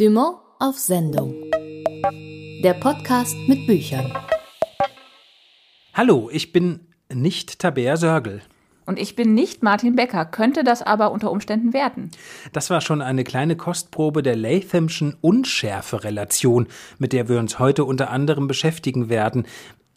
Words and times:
Dumont 0.00 0.38
auf 0.58 0.78
Sendung. 0.78 1.34
Der 2.64 2.72
Podcast 2.72 3.36
mit 3.46 3.66
Büchern. 3.66 4.10
Hallo, 5.92 6.30
ich 6.32 6.52
bin 6.52 6.86
nicht 7.12 7.58
Tabea 7.58 7.98
Sörgel. 7.98 8.40
Und 8.86 8.98
ich 8.98 9.14
bin 9.14 9.34
nicht 9.34 9.62
Martin 9.62 9.96
Becker, 9.96 10.24
könnte 10.24 10.64
das 10.64 10.80
aber 10.80 11.12
unter 11.12 11.30
Umständen 11.30 11.74
werden. 11.74 12.10
Das 12.54 12.70
war 12.70 12.80
schon 12.80 13.02
eine 13.02 13.24
kleine 13.24 13.56
Kostprobe 13.56 14.22
der 14.22 14.36
Lathamschen 14.36 15.18
Unschärfe-Relation, 15.20 16.68
mit 16.96 17.12
der 17.12 17.28
wir 17.28 17.38
uns 17.38 17.58
heute 17.58 17.84
unter 17.84 18.08
anderem 18.08 18.48
beschäftigen 18.48 19.10
werden. 19.10 19.46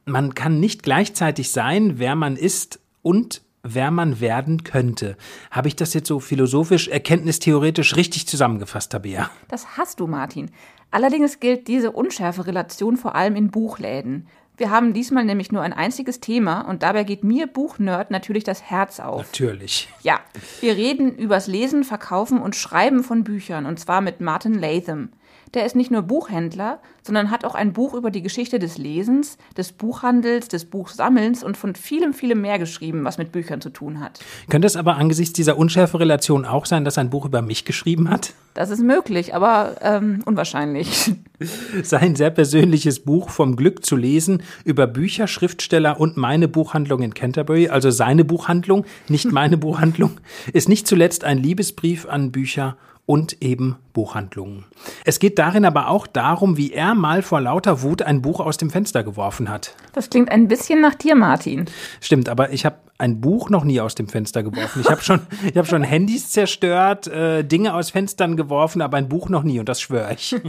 Man 0.04 0.36
kann 0.36 0.60
nicht 0.60 0.84
gleichzeitig 0.84 1.50
sein, 1.52 1.98
wer 1.98 2.18
man 2.18 2.36
ist 2.36 2.82
und 3.04 3.42
wer 3.64 3.92
man 3.92 4.20
werden 4.20 4.64
könnte. 4.64 5.18
Habe 5.50 5.70
ich 5.70 5.76
das 5.76 5.94
jetzt 5.94 6.08
so 6.08 6.20
philosophisch, 6.20 6.90
erkenntnistheoretisch 6.90 7.96
richtig 7.96 8.28
zusammengefasst, 8.28 8.92
Tabea? 8.92 9.30
Das 9.48 9.78
hast 9.78 10.00
du, 10.00 10.08
Martin. 10.08 10.52
Allerdings 10.92 11.40
gilt 11.40 11.68
diese 11.68 11.92
Unschärfe-Relation 11.92 12.98
vor 12.98 13.16
allem 13.16 13.36
in 13.36 13.50
Buchläden. 13.50 14.28
Wir 14.58 14.70
haben 14.70 14.94
diesmal 14.94 15.26
nämlich 15.26 15.52
nur 15.52 15.64
ein 15.64 15.74
einziges 15.74 16.20
Thema 16.20 16.62
und 16.62 16.84
dabei 16.84 17.06
geht 17.06 17.24
mir 17.24 17.48
Buchnerd 17.48 18.12
natürlich 18.12 18.44
das 18.44 18.62
Herz 18.62 19.00
auf. 19.00 19.26
Natürlich. 19.26 19.90
Ja, 20.04 20.20
wir 20.62 20.76
reden 20.76 21.18
übers 21.18 21.48
Lesen, 21.48 21.84
Verkaufen 21.84 22.40
und 22.40 22.56
Schreiben 22.56 23.04
von 23.04 23.24
Büchern 23.24 23.66
und 23.66 23.80
zwar 23.80 24.02
mit 24.02 24.22
Martin 24.22 24.54
Latham. 24.54 25.10
Der 25.54 25.66
ist 25.66 25.76
nicht 25.76 25.92
nur 25.92 26.02
Buchhändler, 26.02 26.80
sondern 27.04 27.30
hat 27.30 27.46
auch 27.46 27.54
ein 27.54 27.74
Buch 27.74 27.94
über 27.94 28.10
die 28.10 28.24
Geschichte 28.24 28.58
des 28.58 28.78
Lesens, 28.78 29.38
des 29.56 29.72
Buchhandels, 29.72 30.48
des 30.48 30.66
Buchsammelns 30.66 31.44
und 31.44 31.58
von 31.58 31.76
vielem, 31.76 32.14
vielem 32.14 32.42
mehr 32.42 32.58
geschrieben, 32.58 33.04
was 33.04 33.20
mit 33.20 33.32
Büchern 33.32 33.62
zu 33.62 33.70
tun 33.70 34.00
hat. 34.00 34.20
Könnte 34.50 34.66
es 34.66 34.76
aber 34.76 34.96
angesichts 34.96 35.34
dieser 35.34 35.58
unschärfe 35.58 36.00
Relation 36.00 36.46
auch 36.46 36.66
sein, 36.66 36.86
dass 36.86 36.98
er 36.98 37.04
ein 37.04 37.10
Buch 37.12 37.26
über 37.26 37.42
mich 37.44 37.66
geschrieben 37.66 38.10
hat? 38.10 38.34
Das 38.56 38.70
ist 38.72 38.82
möglich, 38.82 39.36
aber 39.36 39.76
ähm, 39.82 40.22
unwahrscheinlich. 40.26 41.14
Sein 41.84 42.16
sehr 42.16 42.30
persönliches 42.30 43.00
Buch 43.00 43.30
Vom 43.30 43.56
Glück 43.56 43.86
zu 43.86 43.96
lesen 43.96 44.44
über 44.64 44.88
Bücher, 44.88 45.28
Schriftsteller 45.28 46.00
und 46.00 46.18
meine 46.18 46.48
Buchhandlung 46.48 47.02
in 47.02 47.14
Canterbury, 47.14 47.70
also 47.70 47.90
seine 47.92 48.24
Buchhandlung, 48.24 48.86
nicht 49.08 49.32
meine 49.32 49.58
Buchhandlung, 49.64 50.20
ist 50.54 50.70
nicht 50.70 50.88
zuletzt 50.88 51.24
ein 51.24 51.38
Liebesbrief 51.38 52.08
an 52.08 52.32
Bücher 52.32 52.78
und 53.06 53.42
eben 53.42 53.78
Buchhandlungen. 53.92 54.66
Es 55.06 55.20
geht 55.20 55.38
darin 55.38 55.66
aber 55.66 55.90
auch 55.90 56.08
darum, 56.08 56.58
wie 56.58 56.72
er 56.72 56.96
mal 56.96 57.22
vor 57.22 57.42
lauter 57.42 57.82
Wut 57.82 58.02
ein 58.02 58.22
Buch 58.22 58.40
aus 58.40 58.58
dem 58.58 58.70
Fenster 58.70 59.04
geworfen 59.04 59.50
hat. 59.50 59.76
Das 59.94 60.10
klingt 60.10 60.32
ein 60.32 60.48
bisschen 60.48 60.82
nach 60.82 60.96
dir, 60.96 61.16
Martin. 61.16 61.66
Stimmt, 62.00 62.30
aber 62.30 62.52
ich 62.52 62.66
habe 62.66 62.78
ein 62.98 63.20
Buch 63.20 63.50
noch 63.50 63.66
nie 63.66 63.82
aus 63.82 63.96
dem 63.96 64.08
Fenster 64.08 64.44
geworfen. 64.44 64.82
Ich 64.82 64.90
habe 64.90 65.02
schon, 65.02 65.22
ich 65.50 65.58
habe 65.58 65.68
schon 65.68 65.84
Handys 65.84 66.32
zerstört, 66.32 67.08
äh, 67.08 67.44
Dinge 67.44 67.74
aus 67.74 67.90
Fenstern 67.90 68.38
geworfen, 68.38 68.82
aber 68.82 68.98
ein 68.98 69.10
Buch 69.10 69.30
noch 69.30 69.44
nie 69.44 69.60
und 69.60 69.68
das 69.68 69.82
schwöre 69.82 70.14
ich. 70.14 70.36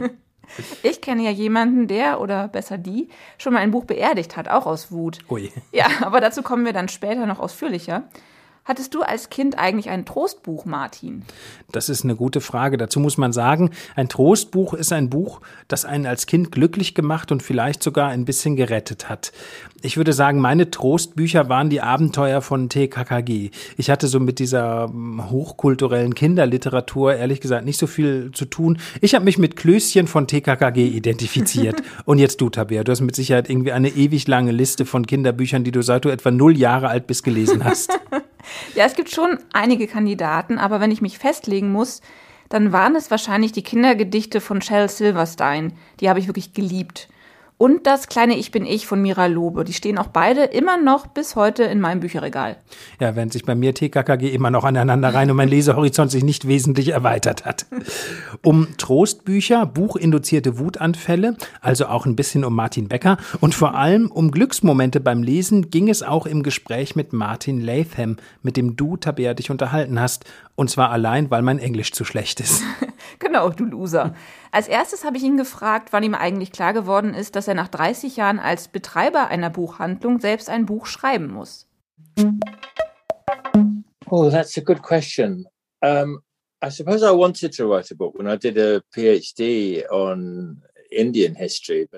Ich 0.82 1.00
kenne 1.00 1.22
ja 1.24 1.30
jemanden, 1.30 1.88
der 1.88 2.20
oder 2.20 2.48
besser 2.48 2.76
die 2.76 3.08
schon 3.38 3.54
mal 3.54 3.60
ein 3.60 3.70
Buch 3.70 3.86
beerdigt 3.86 4.36
hat, 4.36 4.48
auch 4.48 4.66
aus 4.66 4.92
Wut. 4.92 5.18
Ui. 5.30 5.50
Ja, 5.72 5.86
aber 6.02 6.20
dazu 6.20 6.42
kommen 6.42 6.64
wir 6.64 6.74
dann 6.74 6.88
später 6.88 7.24
noch 7.26 7.40
ausführlicher. 7.40 8.04
Hattest 8.66 8.94
du 8.94 9.02
als 9.02 9.28
Kind 9.28 9.58
eigentlich 9.58 9.90
ein 9.90 10.06
Trostbuch, 10.06 10.64
Martin? 10.64 11.22
Das 11.70 11.90
ist 11.90 12.02
eine 12.02 12.16
gute 12.16 12.40
Frage. 12.40 12.78
Dazu 12.78 12.98
muss 12.98 13.18
man 13.18 13.30
sagen, 13.30 13.72
ein 13.94 14.08
Trostbuch 14.08 14.72
ist 14.72 14.90
ein 14.90 15.10
Buch, 15.10 15.42
das 15.68 15.84
einen 15.84 16.06
als 16.06 16.24
Kind 16.24 16.50
glücklich 16.50 16.94
gemacht 16.94 17.30
und 17.30 17.42
vielleicht 17.42 17.82
sogar 17.82 18.08
ein 18.08 18.24
bisschen 18.24 18.56
gerettet 18.56 19.10
hat. 19.10 19.32
Ich 19.82 19.98
würde 19.98 20.14
sagen, 20.14 20.40
meine 20.40 20.70
Trostbücher 20.70 21.50
waren 21.50 21.68
die 21.68 21.82
Abenteuer 21.82 22.40
von 22.40 22.70
TKKG. 22.70 23.50
Ich 23.76 23.90
hatte 23.90 24.06
so 24.08 24.18
mit 24.18 24.38
dieser 24.38 24.86
hm, 24.86 25.30
hochkulturellen 25.30 26.14
Kinderliteratur 26.14 27.16
ehrlich 27.16 27.42
gesagt 27.42 27.66
nicht 27.66 27.78
so 27.78 27.86
viel 27.86 28.30
zu 28.32 28.46
tun. 28.46 28.78
Ich 29.02 29.14
habe 29.14 29.26
mich 29.26 29.36
mit 29.36 29.56
Klößchen 29.56 30.06
von 30.06 30.26
TKKG 30.26 30.86
identifiziert. 30.86 31.82
und 32.06 32.18
jetzt 32.18 32.40
du, 32.40 32.48
Tabea, 32.48 32.82
du 32.82 32.92
hast 32.92 33.02
mit 33.02 33.14
Sicherheit 33.14 33.50
irgendwie 33.50 33.72
eine 33.72 33.90
ewig 33.90 34.26
lange 34.26 34.52
Liste 34.52 34.86
von 34.86 35.06
Kinderbüchern, 35.06 35.64
die 35.64 35.72
du 35.72 35.82
seit 35.82 36.06
du 36.06 36.08
etwa 36.08 36.30
null 36.30 36.56
Jahre 36.56 36.88
alt 36.88 37.06
bist 37.06 37.24
gelesen 37.24 37.62
hast. 37.62 37.92
Ja, 38.74 38.84
es 38.84 38.94
gibt 38.94 39.10
schon 39.10 39.38
einige 39.52 39.86
Kandidaten, 39.86 40.58
aber 40.58 40.80
wenn 40.80 40.90
ich 40.90 41.02
mich 41.02 41.18
festlegen 41.18 41.72
muss, 41.72 42.00
dann 42.48 42.72
waren 42.72 42.94
es 42.96 43.10
wahrscheinlich 43.10 43.52
die 43.52 43.62
Kindergedichte 43.62 44.40
von 44.40 44.62
Shel 44.62 44.88
Silverstein. 44.88 45.72
Die 46.00 46.08
habe 46.08 46.18
ich 46.18 46.26
wirklich 46.26 46.52
geliebt 46.52 47.08
und 47.56 47.86
das 47.86 48.08
kleine 48.08 48.36
Ich 48.36 48.50
bin 48.50 48.66
ich 48.66 48.86
von 48.86 49.00
Mira 49.00 49.26
Lobe. 49.26 49.64
Die 49.64 49.72
stehen 49.72 49.96
auch 49.98 50.08
beide 50.08 50.42
immer 50.42 50.76
noch 50.76 51.06
bis 51.06 51.36
heute 51.36 51.62
in 51.62 51.80
meinem 51.80 52.00
Bücherregal. 52.00 52.56
Ja, 52.98 53.14
während 53.14 53.32
sich 53.32 53.44
bei 53.44 53.54
mir 53.54 53.72
TKKG 53.72 54.34
immer 54.34 54.50
noch 54.50 54.64
aneinander 54.64 55.14
rein 55.14 55.30
und 55.30 55.36
mein 55.36 55.48
Lesehorizont 55.48 56.10
sich 56.10 56.24
nicht 56.24 56.48
wesentlich 56.48 56.88
erweitert 56.88 57.44
hat. 57.44 57.66
Um 58.42 58.76
Trostbücher, 58.76 59.66
buchinduzierte 59.66 60.58
Wutanfälle, 60.58 61.36
also 61.60 61.86
auch 61.86 62.06
ein 62.06 62.16
bisschen 62.16 62.44
um 62.44 62.56
Martin 62.56 62.88
Becker 62.88 63.18
und 63.40 63.54
vor 63.54 63.76
allem 63.76 64.10
um 64.10 64.32
Glücksmomente 64.32 64.98
beim 64.98 65.22
Lesen 65.22 65.70
ging 65.70 65.88
es 65.88 66.02
auch 66.02 66.26
im 66.26 66.42
Gespräch 66.42 66.96
mit 66.96 67.12
Martin 67.12 67.60
Latham, 67.60 68.16
mit 68.42 68.56
dem 68.56 68.74
du, 68.74 68.96
Tabea, 68.96 69.32
dich 69.32 69.50
unterhalten 69.50 70.00
hast. 70.00 70.24
Und 70.56 70.70
zwar 70.70 70.90
allein, 70.90 71.30
weil 71.30 71.42
mein 71.42 71.58
Englisch 71.58 71.92
zu 71.92 72.04
schlecht 72.04 72.40
ist. 72.40 72.62
genau, 73.18 73.50
du 73.50 73.64
Loser. 73.64 74.14
Als 74.54 74.68
erstes 74.68 75.02
habe 75.04 75.16
ich 75.16 75.24
ihn 75.24 75.36
gefragt, 75.36 75.88
wann 75.90 76.04
ihm 76.04 76.14
eigentlich 76.14 76.52
klar 76.52 76.72
geworden 76.72 77.12
ist, 77.12 77.34
dass 77.34 77.48
er 77.48 77.54
nach 77.54 77.66
30 77.66 78.16
Jahren 78.16 78.38
als 78.38 78.68
Betreiber 78.68 79.26
einer 79.26 79.50
Buchhandlung 79.50 80.20
selbst 80.20 80.48
ein 80.48 80.64
Buch 80.64 80.86
schreiben 80.86 81.26
muss. 81.26 81.66
Oh, 84.08 84.30
that's 84.30 84.56
a 84.56 84.60
good 84.60 84.80
question. 84.80 85.44
Um, 85.80 86.20
I 86.64 86.70
suppose 86.70 87.04
I 87.04 87.10
wanted 87.10 87.52
to 87.56 87.66
write 87.66 87.92
a 87.92 87.96
book 87.96 88.16
when 88.16 88.28
I 88.28 88.36
did 88.38 88.56
a 88.56 88.80
PhD 88.94 89.90
on 89.90 90.62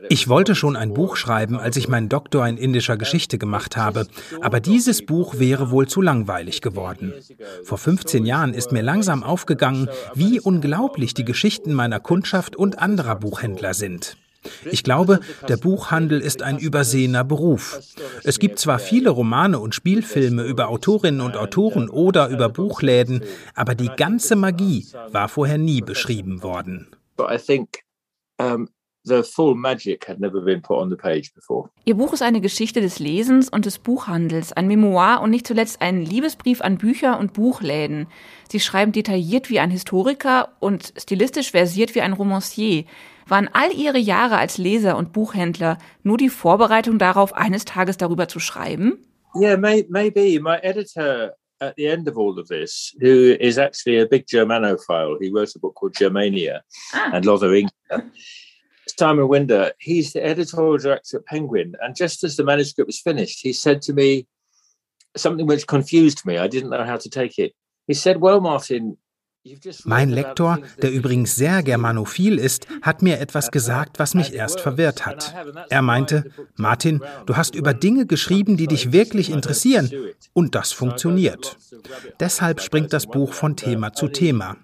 ich 0.08 0.28
wollte 0.28 0.54
schon 0.54 0.76
ein 0.76 0.94
Buch 0.94 1.16
schreiben, 1.16 1.58
als 1.58 1.76
ich 1.76 1.88
meinen 1.88 2.08
Doktor 2.08 2.46
in 2.46 2.56
indischer 2.56 2.96
Geschichte 2.96 3.38
gemacht 3.38 3.76
habe, 3.76 4.06
aber 4.40 4.60
dieses 4.60 5.04
Buch 5.04 5.38
wäre 5.38 5.70
wohl 5.70 5.86
zu 5.86 6.00
langweilig 6.00 6.60
geworden. 6.62 7.14
Vor 7.64 7.78
15 7.78 8.24
Jahren 8.26 8.54
ist 8.54 8.72
mir 8.72 8.82
langsam 8.82 9.22
aufgegangen, 9.22 9.88
wie 10.14 10.40
unglaublich 10.40 11.14
die 11.14 11.24
Geschichten 11.24 11.72
meiner 11.72 12.00
Kundschaft 12.00 12.56
und 12.56 12.78
anderer 12.78 13.16
Buchhändler 13.16 13.74
sind. 13.74 14.16
Ich 14.70 14.82
glaube, 14.82 15.20
der 15.48 15.56
Buchhandel 15.56 16.20
ist 16.20 16.42
ein 16.42 16.58
übersehener 16.58 17.24
Beruf. 17.24 17.80
Es 18.24 18.38
gibt 18.38 18.58
zwar 18.58 18.78
viele 18.78 19.10
Romane 19.10 19.58
und 19.58 19.74
Spielfilme 19.74 20.44
über 20.44 20.68
Autorinnen 20.68 21.20
und 21.20 21.36
Autoren 21.36 21.88
oder 21.88 22.28
über 22.28 22.48
Buchläden, 22.48 23.22
aber 23.54 23.74
die 23.74 23.90
ganze 23.96 24.36
Magie 24.36 24.86
war 25.10 25.28
vorher 25.28 25.58
nie 25.58 25.80
beschrieben 25.80 26.42
worden. 26.42 26.88
The 29.06 29.22
full 29.22 29.54
magic 29.54 30.08
had 30.08 30.18
never 30.18 30.40
been 30.40 30.60
put 30.60 30.78
on 30.78 30.90
the 30.90 30.96
page 30.96 31.32
before. 31.32 31.70
Ihr 31.84 31.94
Buch 31.94 32.12
ist 32.12 32.22
eine 32.22 32.40
Geschichte 32.40 32.80
des 32.80 32.98
Lesens 32.98 33.48
und 33.48 33.64
des 33.64 33.78
Buchhandels, 33.78 34.52
ein 34.52 34.66
Memoir 34.66 35.20
und 35.22 35.30
nicht 35.30 35.46
zuletzt 35.46 35.80
ein 35.80 36.04
Liebesbrief 36.04 36.60
an 36.60 36.76
Bücher 36.76 37.20
und 37.20 37.32
Buchläden. 37.32 38.08
Sie 38.50 38.58
schreiben 38.58 38.90
detailliert 38.90 39.48
wie 39.48 39.60
ein 39.60 39.70
Historiker 39.70 40.56
und 40.58 40.92
stilistisch 40.96 41.52
versiert 41.52 41.94
wie 41.94 42.00
ein 42.00 42.14
Romancier. 42.14 42.84
Waren 43.28 43.48
all 43.52 43.72
ihre 43.72 43.98
Jahre 43.98 44.38
als 44.38 44.58
Leser 44.58 44.96
und 44.96 45.12
Buchhändler 45.12 45.78
nur 46.02 46.16
die 46.16 46.28
Vorbereitung 46.28 46.98
darauf, 46.98 47.32
eines 47.32 47.64
Tages 47.64 47.98
darüber 47.98 48.26
zu 48.26 48.40
schreiben? 48.40 48.98
Yeah, 49.36 49.56
may, 49.56 49.86
maybe. 49.88 50.40
My 50.40 50.56
editor 50.62 51.36
at 51.60 51.74
the 51.76 51.86
end 51.86 52.08
of 52.08 52.18
all 52.18 52.38
of 52.40 52.48
this, 52.48 52.92
who 53.00 53.36
is 53.38 53.56
actually 53.58 54.00
a 54.00 54.06
big 54.06 54.26
Germanophile, 54.26 55.18
he 55.20 55.30
wrote 55.30 55.54
a 55.54 55.58
book 55.60 55.74
called 55.74 55.94
Germania 55.94 56.62
ah. 56.92 57.10
and 57.12 57.24
Lotheringia. 57.24 57.70
Simon 58.98 59.28
Winder, 59.28 59.72
he's 59.78 60.12
the 60.12 60.24
editorial 60.24 60.78
director 60.78 61.18
at 61.18 61.26
Penguin. 61.26 61.74
And 61.82 61.94
just 61.94 62.24
as 62.24 62.36
the 62.36 62.44
manuscript 62.44 62.86
was 62.86 63.00
finished, 63.00 63.40
he 63.42 63.52
said 63.52 63.82
to 63.82 63.92
me 63.92 64.26
something 65.16 65.46
which 65.46 65.66
confused 65.66 66.24
me. 66.24 66.38
I 66.38 66.48
didn't 66.48 66.70
know 66.70 66.84
how 66.84 66.96
to 66.96 67.10
take 67.10 67.38
it. 67.38 67.52
He 67.86 67.94
said, 67.94 68.20
Well, 68.20 68.40
Martin, 68.40 68.96
Mein 69.84 70.10
Lektor, 70.10 70.58
der 70.82 70.92
übrigens 70.92 71.36
sehr 71.36 71.62
germanophil 71.62 72.38
ist, 72.38 72.66
hat 72.82 73.02
mir 73.02 73.20
etwas 73.20 73.50
gesagt, 73.50 73.98
was 73.98 74.14
mich 74.14 74.34
erst 74.34 74.60
verwirrt 74.60 75.06
hat. 75.06 75.34
Er 75.68 75.82
meinte, 75.82 76.30
Martin, 76.56 77.02
du 77.26 77.36
hast 77.36 77.54
über 77.54 77.74
Dinge 77.74 78.06
geschrieben, 78.06 78.56
die 78.56 78.66
dich 78.66 78.92
wirklich 78.92 79.30
interessieren. 79.30 79.90
Und 80.32 80.54
das 80.54 80.72
funktioniert. 80.72 81.56
Deshalb 82.20 82.60
springt 82.60 82.92
das 82.92 83.06
Buch 83.06 83.32
von 83.32 83.56
Thema 83.56 83.92
zu 83.92 84.08
Thema. 84.08 84.56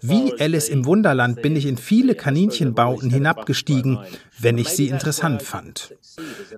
Wie 0.00 0.34
Alice 0.38 0.68
im 0.68 0.86
Wunderland 0.86 1.42
bin 1.42 1.56
ich 1.56 1.66
in 1.66 1.76
viele 1.76 2.14
Kaninchenbauten 2.14 3.10
hinabgestiegen, 3.10 3.98
wenn 4.38 4.58
ich 4.58 4.68
sie 4.68 4.88
interessant 4.88 5.42
fand. 5.42 5.94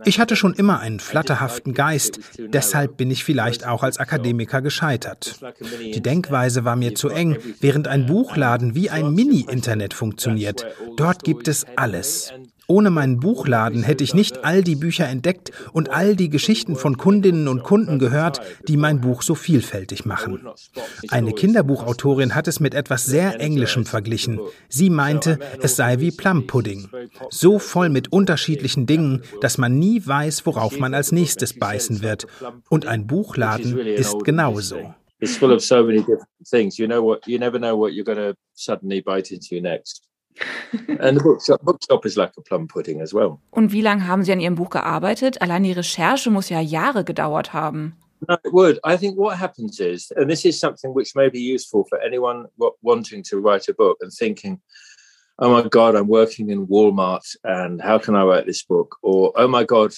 Ich 0.04 0.20
hatte 0.20 0.36
schon 0.36 0.54
immer 0.54 0.80
einen 0.80 1.00
flatterhaften 1.00 1.74
Geist, 1.74 2.20
deshalb 2.38 2.96
bin 2.96 3.10
ich 3.10 3.24
vielleicht 3.24 3.66
auch 3.66 3.82
als 3.82 3.98
Akademiker 3.98 4.62
gescheitert. 4.62 5.40
Die 5.80 6.00
Denkweise 6.00 6.64
war 6.64 6.76
mir 6.76 6.94
zu 6.94 7.08
eng, 7.08 7.36
während 7.60 7.71
ein 7.88 8.06
Buchladen 8.06 8.74
wie 8.74 8.90
ein 8.90 9.14
Mini-Internet 9.14 9.94
funktioniert. 9.94 10.66
Dort 10.96 11.24
gibt 11.24 11.48
es 11.48 11.66
alles. 11.76 12.32
Ohne 12.68 12.90
meinen 12.90 13.18
Buchladen 13.18 13.82
hätte 13.82 14.04
ich 14.04 14.14
nicht 14.14 14.44
all 14.44 14.62
die 14.62 14.76
Bücher 14.76 15.08
entdeckt 15.08 15.50
und 15.72 15.90
all 15.90 16.16
die 16.16 16.30
Geschichten 16.30 16.76
von 16.76 16.96
Kundinnen 16.96 17.48
und 17.48 17.64
Kunden 17.64 17.98
gehört, 17.98 18.40
die 18.68 18.76
mein 18.76 19.00
Buch 19.00 19.22
so 19.22 19.34
vielfältig 19.34 20.04
machen. 20.06 20.46
Eine 21.08 21.32
Kinderbuchautorin 21.32 22.34
hat 22.34 22.48
es 22.48 22.60
mit 22.60 22.74
etwas 22.74 23.04
sehr 23.04 23.40
Englischem 23.40 23.84
verglichen. 23.84 24.40
Sie 24.68 24.90
meinte, 24.90 25.38
es 25.60 25.76
sei 25.76 25.98
wie 26.00 26.12
Plum-Pudding. 26.12 26.88
So 27.30 27.58
voll 27.58 27.88
mit 27.88 28.12
unterschiedlichen 28.12 28.86
Dingen, 28.86 29.22
dass 29.40 29.58
man 29.58 29.78
nie 29.78 30.06
weiß, 30.06 30.46
worauf 30.46 30.78
man 30.78 30.94
als 30.94 31.12
nächstes 31.12 31.58
beißen 31.58 32.00
wird. 32.00 32.26
Und 32.68 32.86
ein 32.86 33.06
Buchladen 33.06 33.78
ist 33.78 34.24
genauso. 34.24 34.94
It's 35.22 35.36
full 35.36 35.52
of 35.52 35.62
so 35.62 35.84
many 35.84 36.00
different 36.00 36.28
things. 36.48 36.80
You 36.80 36.88
know 36.88 37.02
what? 37.02 37.26
You 37.28 37.38
never 37.38 37.56
know 37.56 37.76
what 37.76 37.94
you're 37.94 38.04
going 38.04 38.18
to 38.18 38.36
suddenly 38.54 39.00
bite 39.00 39.30
into 39.30 39.60
next. 39.60 40.02
And 40.98 41.18
the 41.18 41.22
bookshop, 41.22 41.62
bookshop 41.62 42.06
is 42.06 42.16
like 42.16 42.32
a 42.38 42.42
plum 42.42 42.66
pudding 42.66 43.00
as 43.00 43.14
well. 43.14 43.40
Und 43.52 43.72
wie 43.72 43.82
lange 43.82 44.06
haben 44.06 44.24
Sie 44.24 44.32
an 44.32 44.40
Ihrem 44.40 44.56
Buch 44.56 44.70
gearbeitet? 44.70 45.40
Allein 45.40 45.62
die 45.62 45.72
Recherche 45.72 46.30
muss 46.30 46.48
ja 46.48 46.60
Jahre 46.60 47.04
gedauert 47.04 47.52
haben. 47.52 47.94
No, 48.28 48.36
it 48.44 48.52
would. 48.52 48.80
I 48.84 48.96
think 48.96 49.16
what 49.16 49.38
happens 49.38 49.78
is, 49.80 50.10
and 50.16 50.28
this 50.28 50.44
is 50.44 50.58
something 50.58 50.94
which 50.94 51.14
may 51.14 51.28
be 51.28 51.40
useful 51.40 51.84
for 51.84 52.00
anyone 52.00 52.46
wanting 52.82 53.22
to 53.24 53.38
write 53.38 53.68
a 53.68 53.74
book 53.74 53.98
and 54.00 54.12
thinking, 54.12 54.60
oh 55.38 55.52
my 55.52 55.68
God, 55.68 55.94
I'm 55.94 56.08
working 56.08 56.50
in 56.50 56.66
Walmart 56.66 57.36
and 57.44 57.80
how 57.80 57.98
can 57.98 58.14
I 58.14 58.24
write 58.24 58.46
this 58.46 58.62
book? 58.62 58.96
Or, 59.02 59.32
oh 59.36 59.48
my 59.48 59.64
God, 59.64 59.92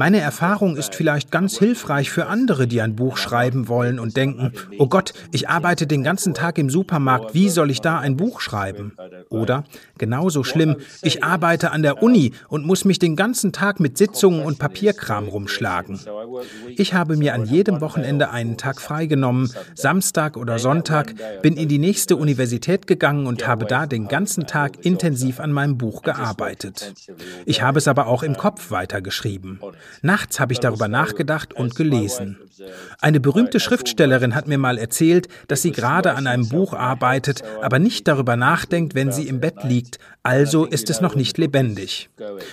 meine 0.00 0.20
Erfahrung 0.20 0.78
ist 0.78 0.94
vielleicht 0.94 1.30
ganz 1.30 1.58
hilfreich 1.58 2.10
für 2.10 2.26
andere, 2.26 2.66
die 2.66 2.80
ein 2.80 2.96
Buch 2.96 3.18
schreiben 3.18 3.68
wollen 3.68 3.98
und 3.98 4.16
denken, 4.16 4.52
oh 4.78 4.86
Gott, 4.86 5.12
ich 5.30 5.50
arbeite 5.50 5.86
den 5.86 6.02
ganzen 6.02 6.32
Tag 6.32 6.56
im 6.56 6.70
Supermarkt, 6.70 7.34
wie 7.34 7.50
soll 7.50 7.70
ich 7.70 7.82
da 7.82 7.98
ein 7.98 8.16
Buch 8.16 8.40
schreiben? 8.40 8.96
Oder, 9.28 9.64
genauso 9.98 10.42
schlimm, 10.42 10.76
ich 11.02 11.22
arbeite 11.22 11.72
an 11.72 11.82
der 11.82 12.02
Uni 12.02 12.32
und 12.48 12.64
muss 12.64 12.86
mich 12.86 12.98
den 12.98 13.14
ganzen 13.14 13.52
Tag 13.52 13.78
mit 13.78 13.98
Sitzungen 13.98 14.42
und 14.42 14.58
Papierkram 14.58 15.28
rumschlagen. 15.28 16.00
Ich 16.76 16.94
habe 16.94 17.18
mir 17.18 17.34
an 17.34 17.44
jedem 17.44 17.82
Wochenende 17.82 18.30
einen 18.30 18.56
Tag 18.56 18.80
freigenommen, 18.80 19.52
Samstag 19.74 20.38
oder 20.38 20.58
Sonntag, 20.58 21.12
bin 21.42 21.58
in 21.58 21.68
die 21.68 21.78
nächste 21.78 22.16
Universität 22.16 22.86
gegangen 22.86 23.26
und 23.26 23.46
habe 23.46 23.66
da 23.66 23.84
den 23.84 24.08
ganzen 24.08 24.46
Tag 24.46 24.82
intensiv 24.82 25.40
an 25.40 25.52
meinem 25.52 25.76
Buch 25.76 26.00
gearbeitet. 26.00 26.94
Ich 27.44 27.60
habe 27.60 27.76
es 27.76 27.86
aber 27.86 28.06
auch 28.06 28.22
im 28.22 28.38
Kopf 28.38 28.70
weitergeschrieben. 28.70 29.60
Nachts 30.02 30.40
habe 30.40 30.52
ich 30.52 30.60
darüber 30.60 30.88
nachgedacht 30.88 31.54
und 31.54 31.74
gelesen. 31.74 32.38
Eine 33.00 33.20
berühmte 33.20 33.60
Schriftstellerin 33.60 34.34
hat 34.34 34.46
mir 34.46 34.58
mal 34.58 34.78
erzählt, 34.78 35.28
dass 35.48 35.62
sie 35.62 35.72
gerade 35.72 36.14
an 36.14 36.26
einem 36.26 36.48
Buch 36.48 36.74
arbeitet, 36.74 37.42
aber 37.62 37.78
nicht 37.78 38.06
darüber 38.06 38.36
nachdenkt, 38.36 38.94
wenn 38.94 39.12
sie 39.12 39.28
im 39.28 39.40
Bett 39.40 39.64
liegt, 39.64 39.98
also 40.22 40.66
ist 40.66 40.90
es 40.90 41.00
noch 41.00 41.14
nicht 41.14 41.38
lebendig. 41.38 42.10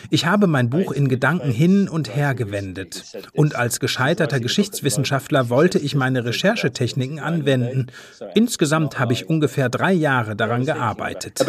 Ich 0.10 0.26
habe 0.26 0.48
mein 0.48 0.70
Buch 0.70 0.94
in 0.94 1.10
Gedanken 1.10 1.52
hin 1.52 1.90
und 1.90 2.16
her 2.16 2.34
gewendet. 2.34 3.04
Und 3.34 3.56
als 3.56 3.82
gescheiterter 3.82 4.40
Geschichtswissenschaftler 4.40 5.50
wollte 5.50 5.78
ich 5.78 5.94
meine 5.94 6.24
Recherchetechniken 6.24 7.20
anwenden. 7.20 7.88
Insgesamt 8.36 9.00
habe 9.00 9.12
ich 9.12 9.28
ungefähr 9.28 9.68
drei 9.68 9.92
Jahre 9.92 10.38
daran 10.38 10.66
gearbeitet. 10.66 11.42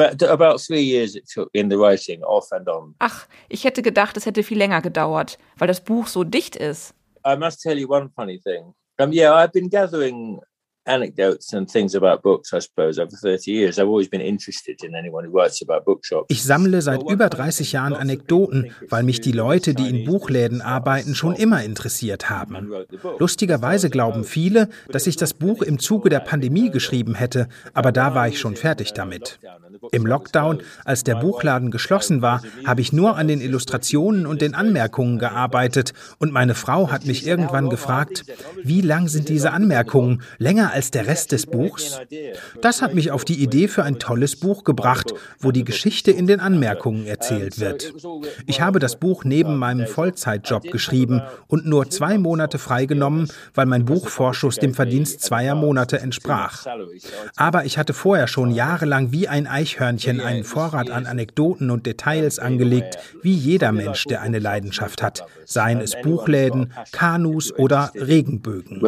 Ach, 2.98 3.26
ich 3.48 3.64
hätte 3.64 3.82
gedacht, 3.82 4.16
es 4.16 4.26
hätte 4.26 4.42
viel 4.42 4.58
länger 4.58 4.82
gedauert, 4.82 5.38
weil 5.56 5.67
das 5.68 5.82
Buch 5.82 6.06
so 6.06 6.24
dicht 6.24 6.56
ist. 6.56 6.94
I 7.26 7.36
must 7.36 7.60
tell 7.60 7.78
you 7.78 7.88
one 7.88 8.10
funny 8.14 8.40
thing. 8.40 8.74
Um, 9.00 9.12
yeah, 9.12 9.32
I've 9.34 9.52
been 9.52 9.68
gathering 9.68 10.40
anecdotes 10.88 11.52
and 11.54 11.70
things 11.70 11.94
about 11.94 12.22
books, 12.22 12.52
I 12.52 12.60
suppose, 12.60 13.00
over 13.00 13.14
30 13.14 13.50
years. 13.50 13.78
I've 13.78 13.88
always 13.88 14.08
been 14.08 14.20
interested 14.20 14.82
in 14.82 14.94
anyone 14.94 15.26
who 15.26 15.32
writes 15.32 15.62
about 15.62 15.84
bookshops. 15.84 16.26
Ich 16.28 16.42
sammle 16.42 16.82
seit 16.82 17.02
über 17.08 17.28
30 17.28 17.72
Jahren 17.72 17.94
Anekdoten, 17.94 18.72
weil 18.88 19.02
mich 19.02 19.20
die 19.20 19.32
Leute, 19.32 19.74
die 19.74 19.88
in 19.88 20.04
Buchläden 20.04 20.62
arbeiten, 20.62 21.14
schon 21.14 21.34
immer 21.34 21.62
interessiert 21.62 22.30
haben. 22.30 22.72
Lustigerweise 23.18 23.90
glauben 23.90 24.24
viele, 24.24 24.68
dass 24.88 25.06
ich 25.06 25.16
das 25.16 25.34
Buch 25.34 25.62
im 25.62 25.78
Zuge 25.78 26.08
der 26.08 26.20
Pandemie 26.20 26.70
geschrieben 26.70 27.14
hätte, 27.14 27.48
aber 27.74 27.92
da 27.92 28.14
war 28.14 28.28
ich 28.28 28.40
schon 28.40 28.56
fertig 28.56 28.94
damit. 28.94 29.38
Im 29.92 30.06
Lockdown, 30.06 30.62
als 30.84 31.04
der 31.04 31.16
Buchladen 31.16 31.70
geschlossen 31.70 32.22
war, 32.22 32.42
habe 32.64 32.80
ich 32.80 32.92
nur 32.92 33.16
an 33.16 33.28
den 33.28 33.40
Illustrationen 33.40 34.26
und 34.26 34.40
den 34.40 34.54
Anmerkungen 34.54 35.18
gearbeitet 35.18 35.92
und 36.18 36.32
meine 36.32 36.54
Frau 36.54 36.90
hat 36.90 37.06
mich 37.06 37.26
irgendwann 37.26 37.68
gefragt, 37.68 38.24
wie 38.62 38.80
lang 38.80 39.08
sind 39.08 39.28
diese 39.28 39.52
Anmerkungen? 39.52 40.22
Länger 40.38 40.72
als 40.72 40.77
der 40.78 41.06
Rest 41.06 41.32
des 41.32 41.46
Buchs? 41.46 42.00
Das 42.62 42.82
hat 42.82 42.94
mich 42.94 43.10
auf 43.10 43.24
die 43.24 43.42
Idee 43.42 43.68
für 43.68 43.82
ein 43.82 43.98
tolles 43.98 44.36
Buch 44.36 44.64
gebracht, 44.64 45.12
wo 45.38 45.50
die 45.50 45.64
Geschichte 45.64 46.10
in 46.10 46.26
den 46.26 46.40
Anmerkungen 46.40 47.06
erzählt 47.06 47.58
wird. 47.58 47.92
Ich 48.46 48.60
habe 48.60 48.78
das 48.78 48.96
Buch 48.96 49.24
neben 49.24 49.56
meinem 49.56 49.86
Vollzeitjob 49.86 50.70
geschrieben 50.70 51.22
und 51.46 51.66
nur 51.66 51.90
zwei 51.90 52.18
Monate 52.18 52.58
freigenommen, 52.58 53.28
weil 53.54 53.66
mein 53.66 53.84
Buchvorschuss 53.84 54.56
dem 54.56 54.74
Verdienst 54.74 55.20
zweier 55.20 55.54
Monate 55.54 55.98
entsprach. 55.98 56.66
Aber 57.36 57.64
ich 57.64 57.78
hatte 57.78 57.92
vorher 57.92 58.26
schon 58.26 58.50
jahrelang 58.50 59.12
wie 59.12 59.28
ein 59.28 59.46
Eichhörnchen 59.46 60.20
einen 60.20 60.44
Vorrat 60.44 60.90
an 60.90 61.06
Anekdoten 61.06 61.70
und 61.70 61.86
Details 61.86 62.38
angelegt, 62.38 62.98
wie 63.22 63.34
jeder 63.34 63.72
Mensch, 63.72 64.04
der 64.04 64.22
eine 64.22 64.38
Leidenschaft 64.38 65.02
hat, 65.02 65.24
seien 65.44 65.80
es 65.80 65.96
Buchläden, 66.02 66.72
Kanus 66.92 67.52
oder 67.52 67.90
Regenbögen. 67.94 68.80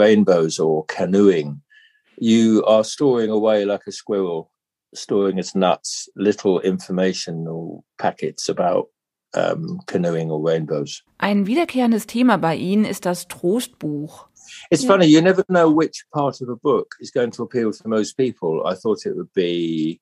Rainbows 2.21 2.63
or 2.63 2.63
canoeing. 2.63 2.65
You 2.65 2.65
are 2.65 2.85
storing 2.85 3.31
away 3.31 3.65
like 3.65 3.87
a 3.87 3.93
squirrel, 3.93 4.51
storing 4.95 5.39
its 5.39 5.55
nuts, 5.55 6.09
little 6.17 6.61
informational 6.61 7.85
packets 7.99 8.49
about 8.49 8.89
um, 9.35 9.81
canoeing 9.87 10.31
or 10.31 10.41
rainbows. 10.41 11.03
Ein 11.19 11.47
wiederkehrendes 11.47 12.07
Thema 12.07 12.39
bei 12.39 12.57
Ihnen 12.57 12.85
ist 12.85 13.05
das 13.05 13.29
Trostbuch. 13.29 14.29
It's 14.71 14.85
funny, 14.85 15.07
you 15.07 15.21
never 15.21 15.45
know 15.49 15.71
which 15.71 16.05
part 16.13 16.41
of 16.41 16.49
a 16.49 16.57
book 16.57 16.97
is 17.01 17.13
going 17.13 17.31
to 17.33 17.43
appeal 17.45 17.73
to 17.73 17.89
most 17.89 18.17
people. 18.17 18.67
I 18.67 18.75
thought 18.75 19.07
it 19.07 19.17
would 19.17 19.33
be 19.33 20.01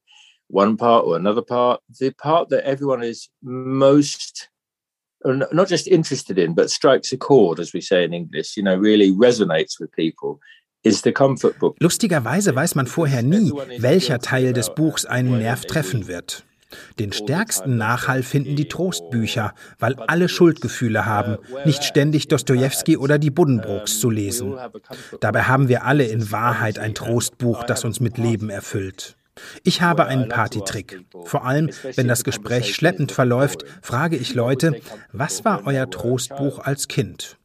one 0.49 0.76
part 0.76 1.05
or 1.05 1.17
another 1.17 1.43
part. 1.43 1.82
The 2.00 2.12
part 2.12 2.49
that 2.50 2.64
everyone 2.64 3.03
is 3.03 3.29
most 3.43 4.49
not 5.25 5.69
just 5.69 5.88
interested 5.88 6.38
in, 6.38 6.55
but 6.55 6.71
strikes 6.71 7.12
a 7.12 7.17
chord, 7.17 7.61
as 7.61 7.73
we 7.73 7.81
say 7.81 8.05
in 8.05 8.14
English, 8.14 8.56
you 8.56 8.62
know, 8.62 8.76
really 8.76 9.12
resonates 9.12 9.81
with 9.81 9.93
people. 9.93 10.41
Lustigerweise 11.81 12.55
weiß 12.55 12.75
man 12.75 12.87
vorher 12.87 13.23
nie, 13.23 13.53
welcher 13.79 14.21
Teil 14.21 14.53
des 14.53 14.75
Buchs 14.75 15.05
einen 15.05 15.39
Nerv 15.39 15.65
treffen 15.67 16.07
wird. 16.07 16.45
Den 16.99 17.13
stärksten 17.13 17.79
Nachhall 17.79 18.23
finden 18.23 18.55
die 18.55 18.69
Trostbücher, 18.69 19.55
weil 19.79 19.95
alle 19.95 20.29
Schuldgefühle 20.29 21.07
haben, 21.07 21.39
nicht 21.65 21.83
ständig 21.83 22.29
Dostoevsky 22.29 22.97
oder 22.97 23.19
die 23.19 23.31
Buddenbrooks 23.31 24.01
zu 24.01 24.11
lesen. 24.11 24.55
Dabei 25.21 25.45
haben 25.45 25.69
wir 25.69 25.85
alle 25.85 26.05
in 26.05 26.31
Wahrheit 26.31 26.79
ein 26.79 26.95
Trostbuch, 26.95 27.65
das 27.65 27.85
uns 27.85 28.01
mit 28.01 28.19
Leben 28.19 28.51
erfüllt. 28.51 29.17
Ich 29.63 29.83
habe 29.83 30.07
einen 30.07 30.29
Partytrick. 30.29 31.05
Vor 31.25 31.47
allem, 31.47 31.71
wenn 31.95 32.09
das 32.09 32.25
Gespräch 32.25 32.75
schleppend 32.75 33.12
verläuft, 33.12 33.64
frage 33.81 34.17
ich 34.17 34.35
Leute, 34.35 34.81
was 35.12 35.45
war 35.45 35.62
euer 35.64 35.88
Trostbuch 35.88 36.59
als 36.59 36.88
Kind? 36.88 37.38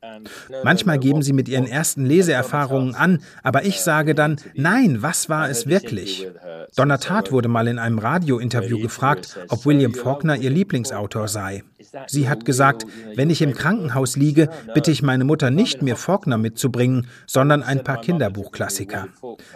Manchmal 0.63 0.99
geben 0.99 1.21
sie 1.21 1.33
mit 1.33 1.49
ihren 1.49 1.67
ersten 1.67 2.05
Leseerfahrungen 2.05 2.95
an, 2.95 3.21
aber 3.41 3.65
ich 3.65 3.81
sage 3.81 4.15
dann, 4.15 4.37
nein, 4.53 5.01
was 5.01 5.29
war 5.29 5.49
es 5.49 5.67
wirklich? 5.67 6.27
Donna 6.75 6.97
Tartt 6.97 7.31
wurde 7.31 7.49
mal 7.49 7.67
in 7.67 7.79
einem 7.79 7.99
Radiointerview 7.99 8.79
gefragt, 8.79 9.37
ob 9.49 9.65
William 9.65 9.93
Faulkner 9.93 10.37
ihr 10.37 10.49
Lieblingsautor 10.49 11.27
sei. 11.27 11.63
Sie 12.07 12.29
hat 12.29 12.45
gesagt, 12.45 12.85
wenn 13.15 13.29
ich 13.29 13.41
im 13.41 13.53
Krankenhaus 13.53 14.15
liege, 14.15 14.49
bitte 14.73 14.91
ich 14.91 15.03
meine 15.03 15.25
Mutter 15.25 15.51
nicht, 15.51 15.81
mir 15.81 15.95
Faulkner 15.95 16.37
mitzubringen, 16.37 17.07
sondern 17.27 17.61
ein 17.61 17.83
paar 17.83 18.01
Kinderbuchklassiker. 18.01 19.07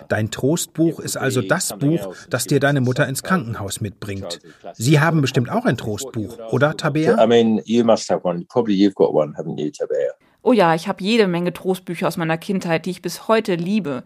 Dein 0.09 0.29
Trostbuch 0.29 0.99
ist 0.99 1.17
also 1.17 1.41
das 1.41 1.77
Buch, 1.77 2.13
das 2.29 2.45
dir 2.45 2.59
deine 2.59 2.81
Mutter 2.81 3.07
ins 3.07 3.23
Krankenhaus 3.23 3.81
mitbringt. 3.81 4.39
Sie 4.73 4.99
haben 4.99 5.21
bestimmt 5.21 5.49
auch 5.49 5.65
ein 5.65 5.77
Trostbuch, 5.77 6.37
oder 6.51 6.75
Tabea? 6.75 7.23
I 7.23 7.27
mean, 7.27 7.61
you 7.65 7.83
must 7.83 8.09
have 8.09 8.23
one. 8.23 8.45
Probably 8.47 8.75
you've 8.75 8.95
got 8.95 9.13
one, 9.13 9.33
haven't 9.37 9.57
you, 9.57 9.69
Tabea? 9.71 10.11
Oh 10.41 10.53
ja, 10.53 10.75
ich 10.75 10.87
habe 10.87 11.03
jede 11.03 11.27
Menge 11.27 11.53
Trostbücher 11.53 12.07
aus 12.07 12.17
meiner 12.17 12.37
Kindheit, 12.37 12.85
die 12.85 12.91
ich 12.91 13.01
bis 13.01 13.27
heute 13.27 13.55
liebe. 13.55 14.03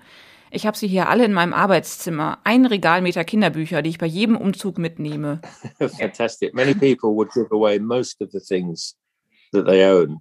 Ich 0.53 0.65
habe 0.65 0.77
sie 0.77 0.87
hier 0.87 1.07
alle 1.07 1.23
in 1.23 1.33
meinem 1.33 1.53
Arbeitszimmer. 1.53 2.39
Ein 2.43 2.65
Regalmeter 2.65 3.23
Kinderbücher, 3.23 3.81
die 3.81 3.89
ich 3.89 3.97
bei 3.97 4.05
jedem 4.05 4.35
Umzug 4.35 4.77
mitnehme. 4.77 5.39
Fantastic. 5.79 6.53
Many 6.53 6.73
people 6.73 7.11
would 7.11 7.31
give 7.33 7.47
away 7.51 7.79
most 7.79 8.21
of 8.21 8.31
the 8.31 8.39
things 8.39 8.97
that 9.53 9.65
they 9.65 9.85
own. 9.85 10.19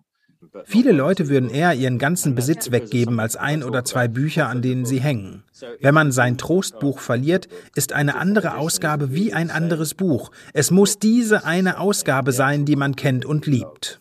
Viele 0.65 0.93
Leute 0.93 1.29
würden 1.29 1.51
eher 1.51 1.75
ihren 1.75 1.99
ganzen 1.99 2.35
Besitz 2.35 2.71
weggeben 2.71 3.21
als 3.21 3.37
ein 3.37 3.63
oder 3.63 3.85
zwei 3.85 4.09
Bücher, 4.09 4.49
an 4.49 4.63
denen 4.63 4.87
sie 4.87 4.99
hängen. 4.99 5.45
Wenn 5.81 5.93
man 5.93 6.13
sein 6.13 6.39
Trostbuch 6.39 6.99
verliert, 6.99 7.49
ist 7.75 7.93
eine 7.93 8.17
andere 8.17 8.57
Ausgabe 8.57 9.13
wie 9.13 9.35
ein 9.35 9.51
anderes 9.51 9.93
Buch. 9.93 10.31
Es 10.55 10.71
muss 10.71 10.99
diese 10.99 11.45
eine 11.45 11.79
Ausgabe 11.79 12.33
sein, 12.33 12.65
die 12.65 12.77
man 12.77 12.97
kennt 12.97 13.27
und 13.27 13.45
liebt. 13.45 14.01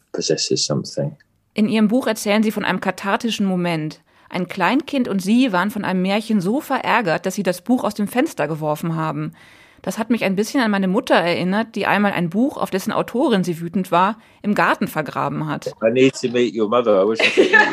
In 1.59 1.67
ihrem 1.67 1.89
Buch 1.89 2.07
erzählen 2.07 2.41
sie 2.41 2.53
von 2.53 2.63
einem 2.63 2.79
kathartischen 2.79 3.45
Moment. 3.45 3.99
Ein 4.29 4.47
Kleinkind 4.47 5.09
und 5.09 5.21
sie 5.21 5.51
waren 5.51 5.71
von 5.71 5.83
einem 5.83 6.01
Märchen 6.01 6.39
so 6.39 6.61
verärgert, 6.61 7.25
dass 7.25 7.35
sie 7.35 7.43
das 7.43 7.63
Buch 7.63 7.83
aus 7.83 7.95
dem 7.95 8.07
Fenster 8.07 8.47
geworfen 8.47 8.95
haben. 8.95 9.33
Das 9.81 9.98
hat 9.98 10.09
mich 10.09 10.24
ein 10.24 10.36
bisschen 10.36 10.62
an 10.62 10.71
meine 10.71 10.88
Mutter 10.88 11.15
erinnert, 11.15 11.75
die 11.75 11.86
einmal 11.86 12.12
ein 12.12 12.29
Buch, 12.29 12.57
auf 12.57 12.69
dessen 12.69 12.91
Autorin 12.91 13.43
sie 13.43 13.59
wütend 13.59 13.91
war, 13.91 14.17
im 14.41 14.55
Garten 14.55 14.88
vergraben 14.88 15.48
hat. 15.48 15.74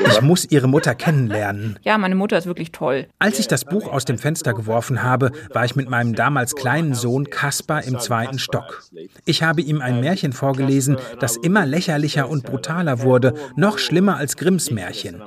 Ich 0.05 0.21
muss 0.23 0.51
ihre 0.51 0.69
Mutter 0.69 0.95
kennenlernen. 0.95 1.79
Ja, 1.83 1.99
meine 1.99 2.15
Mutter 2.15 2.39
ist 2.39 2.47
wirklich 2.47 2.73
toll. 2.73 3.07
Als 3.19 3.39
ich 3.39 3.49
das 3.49 3.65
Buch 3.65 3.93
aus 3.93 4.05
dem 4.05 4.19
Fenster 4.19 4.55
geworfen 4.55 5.03
habe, 5.03 5.33
war 5.53 5.65
ich 5.65 5.77
mit 5.77 5.89
meinem 5.89 6.15
damals 6.15 6.55
kleinen 6.55 6.95
Sohn 6.95 7.31
Kaspar 7.31 7.85
im 7.85 7.99
zweiten 7.99 8.39
Stock. 8.39 8.83
Ich 9.25 9.43
habe 9.43 9.61
ihm 9.61 9.81
ein 9.81 10.01
Märchen 10.01 10.33
vorgelesen, 10.33 10.97
das 11.21 11.37
immer 11.37 11.67
lächerlicher 11.67 12.29
und 12.29 12.45
brutaler 12.45 13.03
wurde, 13.03 13.35
noch 13.57 13.79
schlimmer 13.79 14.17
als 14.17 14.37
Grimms 14.37 14.71
Märchen. 14.71 15.23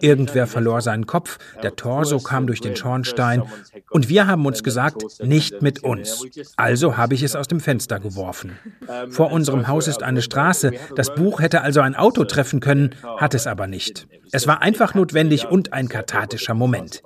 Irgendwer 0.00 0.46
verlor 0.46 0.80
seinen 0.80 1.06
Kopf, 1.06 1.38
der 1.62 1.76
Torso 1.76 2.18
kam 2.18 2.46
durch 2.46 2.60
den 2.60 2.76
Schornstein 2.76 3.42
und 3.90 4.08
wir 4.08 4.26
haben 4.26 4.46
uns 4.46 4.62
gesagt, 4.62 5.02
nicht 5.22 5.62
mit 5.62 5.82
uns. 5.82 6.13
Also 6.56 6.96
habe 6.96 7.14
ich 7.14 7.22
es 7.22 7.36
aus 7.36 7.48
dem 7.48 7.60
Fenster 7.60 8.00
geworfen. 8.00 8.58
Vor 9.10 9.32
unserem 9.32 9.68
Haus 9.68 9.88
ist 9.88 10.02
eine 10.02 10.22
Straße. 10.22 10.72
Das 10.96 11.14
Buch 11.14 11.40
hätte 11.40 11.62
also 11.62 11.80
ein 11.80 11.94
Auto 11.94 12.24
treffen 12.24 12.60
können, 12.60 12.94
hat 13.18 13.34
es 13.34 13.46
aber 13.46 13.66
nicht. 13.66 14.06
Es 14.32 14.46
war 14.46 14.62
einfach 14.62 14.94
notwendig 14.94 15.46
und 15.48 15.72
ein 15.72 15.88
kathartischer 15.88 16.54
Moment. 16.54 17.02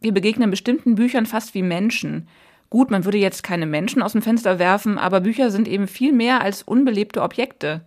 Wir 0.00 0.12
begegnen 0.12 0.50
bestimmten 0.50 0.94
Büchern 0.94 1.26
fast 1.26 1.54
wie 1.54 1.62
Menschen. 1.62 2.28
Gut, 2.70 2.90
man 2.90 3.04
würde 3.04 3.18
jetzt 3.18 3.42
keine 3.42 3.66
Menschen 3.66 4.00
aus 4.00 4.12
dem 4.12 4.22
Fenster 4.22 4.58
werfen, 4.58 4.96
aber 4.96 5.20
Bücher 5.20 5.50
sind 5.50 5.66
eben 5.66 5.88
viel 5.88 6.12
mehr 6.12 6.40
als 6.40 6.62
unbelebte 6.62 7.20
Objekte. 7.20 7.82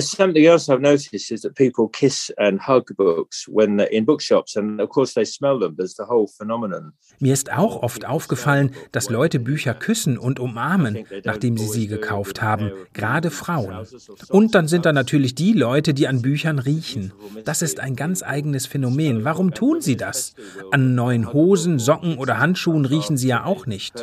Something 0.00 0.44
else 0.44 0.68
I've 0.68 0.80
noticed 0.80 1.30
is 1.30 1.42
that 1.42 1.54
people 1.54 1.88
kiss 1.88 2.32
and 2.36 2.60
hug 2.60 2.94
books 2.96 3.46
when 3.48 3.76
they're 3.76 3.92
in 3.92 4.04
bookshops, 4.04 4.56
and 4.56 4.80
of 4.80 4.90
course 4.90 5.14
they 5.14 5.24
smell 5.24 5.58
them. 5.58 5.76
There's 5.76 5.94
the 5.96 6.04
whole 6.08 6.26
phenomenon. 6.26 6.92
Mir 7.18 7.32
ist 7.32 7.52
auch 7.52 7.82
oft 7.82 8.06
aufgefallen, 8.06 8.72
dass 8.92 9.10
Leute 9.10 9.40
Bücher 9.40 9.74
küssen 9.74 10.18
und 10.18 10.40
umarmen, 10.40 11.04
nachdem 11.24 11.56
sie 11.56 11.66
sie 11.66 11.86
gekauft 11.86 12.42
haben, 12.42 12.72
gerade 12.92 13.30
Frauen. 13.30 13.86
Und 14.28 14.54
dann 14.54 14.68
sind 14.68 14.86
da 14.86 14.92
natürlich 14.92 15.34
die 15.34 15.52
Leute, 15.52 15.94
die 15.94 16.08
an 16.08 16.22
Büchern 16.22 16.58
riechen. 16.58 17.12
Das 17.44 17.62
ist 17.62 17.80
ein 17.80 17.96
ganz 17.96 18.22
eigenes 18.22 18.66
Phänomen. 18.66 19.24
Warum 19.24 19.54
tun 19.54 19.80
sie 19.80 19.96
das? 19.96 20.34
An 20.70 20.94
neuen 20.94 21.32
Hosen, 21.32 21.78
Socken 21.78 22.18
oder 22.18 22.38
Handschuhen 22.38 22.84
riechen 22.84 23.16
sie 23.16 23.28
ja 23.28 23.44
auch 23.44 23.66
nicht. 23.66 23.94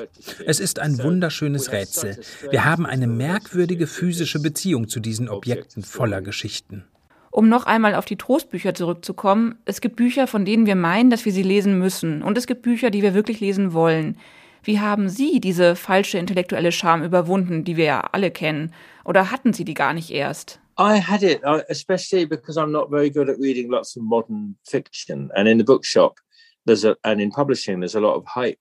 Es 0.45 0.59
ist 0.59 0.79
ein 0.79 1.01
wunderschönes 1.01 1.71
Rätsel. 1.71 2.17
Wir 2.49 2.65
haben 2.65 2.85
eine 2.85 3.07
merkwürdige 3.07 3.87
physische 3.87 4.39
Beziehung 4.39 4.87
zu 4.87 4.99
diesen 4.99 5.29
Objekten. 5.29 5.62
Projekten 5.63 5.83
voller 5.83 6.21
Geschichten. 6.21 6.83
Um 7.31 7.49
noch 7.49 7.65
einmal 7.65 7.95
auf 7.95 8.05
die 8.05 8.17
Trostbücher 8.17 8.75
zurückzukommen, 8.75 9.57
es 9.65 9.81
gibt 9.81 9.95
Bücher, 9.95 10.27
von 10.27 10.45
denen 10.45 10.65
wir 10.65 10.75
meinen, 10.75 11.09
dass 11.09 11.25
wir 11.25 11.31
sie 11.31 11.41
lesen 11.41 11.79
müssen, 11.79 12.21
und 12.21 12.37
es 12.37 12.47
gibt 12.47 12.61
Bücher, 12.61 12.91
die 12.91 13.01
wir 13.01 13.13
wirklich 13.13 13.39
lesen 13.39 13.73
wollen. 13.73 14.17
Wie 14.61 14.79
haben 14.79 15.09
Sie 15.09 15.39
diese 15.39 15.75
falsche 15.75 16.17
intellektuelle 16.17 16.71
Scham 16.71 17.03
überwunden, 17.03 17.63
die 17.63 17.75
wir 17.75 17.85
ja 17.85 18.01
alle 18.11 18.29
kennen? 18.29 18.73
Oder 19.03 19.31
hatten 19.31 19.51
Sie 19.53 19.65
die 19.65 19.73
gar 19.73 19.93
nicht 19.93 20.11
erst? 20.11 20.59
I 20.79 20.99
had 20.99 21.23
it, 21.23 21.41
uh, 21.43 21.61
especially 21.69 22.25
because 22.25 22.59
I'm 22.59 22.71
not 22.71 22.89
very 22.89 23.09
good 23.09 23.29
at 23.29 23.37
reading 23.39 23.69
lots 23.69 23.95
of 23.97 24.03
modern 24.03 24.55
fiction. 24.63 25.31
And 25.35 25.47
in 25.47 25.57
the 25.57 25.63
bookshop, 25.63 26.19
there's 26.65 26.85
a, 26.85 26.95
and 27.03 27.19
in 27.19 27.31
publishing, 27.31 27.79
there's 27.79 27.95
a 27.95 27.99
lot 27.99 28.15
of 28.15 28.25
hype. 28.25 28.59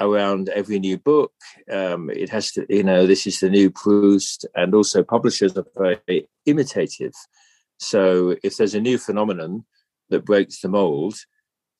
Around 0.00 0.48
every 0.48 0.78
new 0.78 0.98
book. 0.98 1.32
Um, 1.70 2.10
it 2.10 2.28
has 2.30 2.52
to, 2.52 2.66
you 2.68 2.82
know, 2.82 3.06
this 3.06 3.26
is 3.26 3.40
the 3.40 3.50
new 3.50 3.70
Proust, 3.70 4.46
and 4.54 4.74
also 4.74 5.02
publishers 5.02 5.56
are 5.56 5.66
very 5.76 6.28
imitative. 6.46 7.14
So 7.78 8.36
if 8.42 8.56
there's 8.56 8.74
a 8.74 8.80
new 8.80 8.98
phenomenon 8.98 9.64
that 10.10 10.24
breaks 10.24 10.60
the 10.60 10.68
mold, 10.68 11.14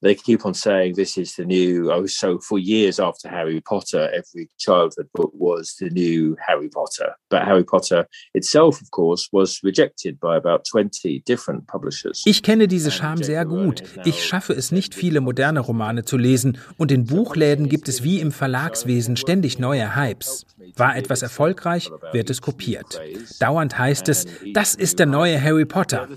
they 0.02 0.14
keep 0.14 0.45
on 0.45 0.55
saying 0.55 0.95
this 0.95 1.17
is 1.17 1.35
the 1.37 1.45
new 1.45 1.90
oh 1.93 2.07
so 2.07 2.38
for 2.38 2.59
years 2.59 3.00
after 3.00 3.28
harry 3.28 3.61
potter 3.61 4.11
every 4.14 4.49
childhood 4.59 5.09
book 5.14 5.33
was 5.35 5.76
the 5.78 5.90
new 5.90 6.37
harry 6.47 6.69
potter. 6.69 7.14
But 7.31 7.45
harry 7.45 7.64
potter 7.64 8.07
itself 8.35 8.81
of 8.81 8.90
course 8.90 9.28
was 9.33 9.61
rejected 9.62 10.19
by 10.21 10.37
about 10.37 10.64
20 10.64 11.23
different 11.26 11.67
publishers. 11.67 12.23
Ich 12.26 12.43
kenne 12.43 12.69
diese 12.69 12.90
scham 12.90 13.23
sehr 13.23 13.45
gut. 13.45 13.83
ich 14.05 14.25
schaffe 14.25 14.52
es 14.52 14.73
nicht 14.73 14.95
viele 14.95 15.21
moderne 15.21 15.61
romane 15.61 16.05
zu 16.05 16.17
lesen. 16.17 16.59
Und 16.76 16.93
in 16.93 17.05
buchläden 17.05 17.69
gibt 17.69 17.88
es 17.88 18.02
wie 18.02 18.21
im 18.21 18.33
verlagswesen 18.33 19.17
ständig 19.17 19.59
neue 19.59 19.97
hypes 19.97 20.47
war 20.78 20.97
etwas 20.97 21.23
erfolgreich 21.23 21.90
wird 22.12 22.30
es 22.30 22.40
kopiert 22.40 23.00
dauernd 23.40 23.78
heißt 23.78 24.08
es 24.08 24.26
das 24.54 24.75
ist 24.75 24.99
der 24.99 25.06
neue 25.06 25.40
harry 25.40 25.64
potter 25.64 26.08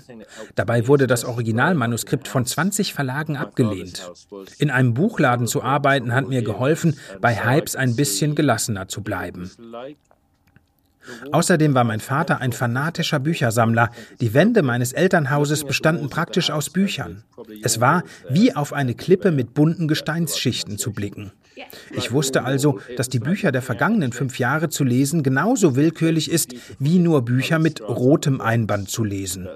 dabei 0.54 0.88
wurde 0.88 1.06
das 1.06 1.24
originalmanuskript 1.24 2.28
von 2.28 2.46
20 2.46 2.94
verlagen 2.94 3.36
abgelehnt. 3.36 4.10
In 4.58 4.70
einem 4.70 4.94
Buchladen 4.94 5.46
zu 5.46 5.62
arbeiten 5.62 6.14
hat 6.14 6.28
mir 6.28 6.42
geholfen, 6.42 6.98
bei 7.20 7.44
Hypes 7.44 7.76
ein 7.76 7.96
bisschen 7.96 8.34
gelassener 8.34 8.88
zu 8.88 9.02
bleiben. 9.02 9.50
Außerdem 11.32 11.74
war 11.74 11.82
mein 11.82 11.98
Vater 11.98 12.40
ein 12.40 12.52
fanatischer 12.52 13.18
Büchersammler. 13.18 13.90
Die 14.20 14.34
Wände 14.34 14.62
meines 14.62 14.92
Elternhauses 14.92 15.64
bestanden 15.64 16.08
praktisch 16.08 16.50
aus 16.50 16.70
Büchern. 16.70 17.24
Es 17.62 17.80
war 17.80 18.04
wie 18.28 18.54
auf 18.54 18.72
eine 18.72 18.94
Klippe 18.94 19.32
mit 19.32 19.52
bunten 19.52 19.88
Gesteinsschichten 19.88 20.78
zu 20.78 20.92
blicken. 20.92 21.32
Ich 21.94 22.12
wusste 22.12 22.44
also, 22.44 22.80
dass 22.96 23.08
die 23.08 23.18
Bücher 23.18 23.52
der 23.52 23.62
vergangenen 23.62 24.12
fünf 24.12 24.38
Jahre 24.38 24.68
zu 24.68 24.84
lesen 24.84 25.22
genauso 25.22 25.76
willkürlich 25.76 26.30
ist, 26.30 26.54
wie 26.78 26.98
nur 26.98 27.22
Bücher 27.24 27.58
mit 27.58 27.80
rotem 27.80 28.40
Einband 28.40 28.88
zu 28.88 29.04
lesen. 29.04 29.48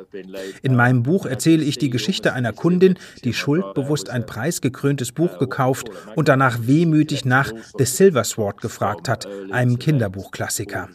In 0.62 0.76
meinem 0.76 1.03
Buch 1.03 1.26
erzähle 1.26 1.65
ich 1.65 1.79
die 1.79 1.91
Geschichte 1.91 2.33
einer 2.33 2.53
Kundin, 2.53 2.99
die 3.25 3.33
schuldbewusst 3.33 4.11
ein 4.11 4.26
preisgekröntes 4.26 5.12
Buch 5.12 5.38
gekauft 5.38 5.91
und 6.15 6.29
danach 6.29 6.59
wehmütig 6.62 7.25
nach 7.25 7.53
The 7.79 7.85
Silver 7.85 8.25
Sword 8.25 8.61
gefragt 8.61 9.09
hat, 9.09 9.26
einem 9.50 9.79
Kinderbuchklassiker. 9.79 10.88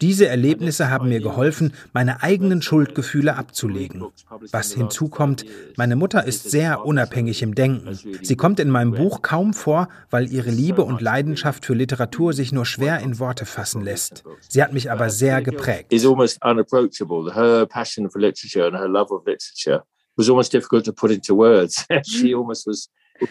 Diese 0.00 0.28
Erlebnisse 0.28 0.90
haben 0.90 1.08
mir 1.08 1.20
geholfen, 1.20 1.72
meine 1.92 2.22
eigenen 2.22 2.62
Schuldgefühle 2.62 3.36
abzulegen. 3.36 4.04
Was 4.52 4.72
hinzukommt, 4.72 5.44
meine 5.76 5.96
Mutter 5.96 6.24
ist 6.24 6.50
sehr 6.50 6.84
unabhängig 6.84 7.42
im 7.42 7.54
Denken. 7.54 7.98
Sie 8.22 8.36
kommt 8.36 8.60
in 8.60 8.70
meinem 8.70 8.92
Buch 8.92 9.22
kaum 9.22 9.54
vor, 9.54 9.88
weil 10.10 10.25
ihre 10.30 10.50
Liebe 10.50 10.82
und 10.82 11.00
Leidenschaft 11.00 11.64
für 11.64 11.74
Literatur 11.74 12.32
sich 12.32 12.52
nur 12.52 12.66
schwer 12.66 13.00
in 13.00 13.18
Worte 13.18 13.46
fassen 13.46 13.82
lässt. 13.82 14.24
Sie 14.48 14.62
hat 14.62 14.72
mich 14.72 14.90
aber 14.90 15.10
sehr 15.10 15.42
geprägt. 15.42 15.92
Is 15.92 16.06
almost 16.06 16.38
unapproachable. 16.44 17.34
Her 17.34 17.66
passion 17.66 18.10
for 18.10 18.20
literature 18.20 18.66
and 18.66 18.76
her 18.76 18.88
love 18.88 19.12
of 19.12 19.26
literature 19.26 19.84
was 20.16 20.28
almost 20.28 20.52
difficult 20.52 20.84
to 20.84 20.92
put 20.92 21.10
into 21.10 21.36
words. 21.36 21.86
She 22.06 22.34
almost 22.34 22.66
was 22.66 22.88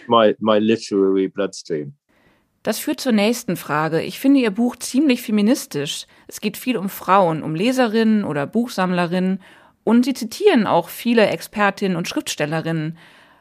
my, 0.08 0.36
my 0.40 0.60
literary 0.60 1.28
bloodstream. 1.28 1.94
Das 2.64 2.80
führt 2.80 3.00
zur 3.00 3.12
nächsten 3.12 3.58
Frage. 3.58 4.02
Ich 4.02 4.20
finde 4.20 4.40
Ihr 4.40 4.50
Buch 4.50 4.76
ziemlich 4.76 5.22
feministisch. 5.22 6.08
Es 6.28 6.42
geht 6.42 6.58
viel 6.58 6.78
um 6.78 6.90
Frauen, 6.90 7.44
um 7.44 7.54
Leserinnen 7.54 8.24
oder 8.24 8.48
Buchsammlerinnen 8.48 9.40
und 9.84 10.06
Sie 10.06 10.16
zitieren 10.16 10.66
auch 10.66 10.90
viele 10.90 11.28
Expertinnen 11.28 11.96
und 11.96 12.08
Schriftstellerinnen. 12.08 12.98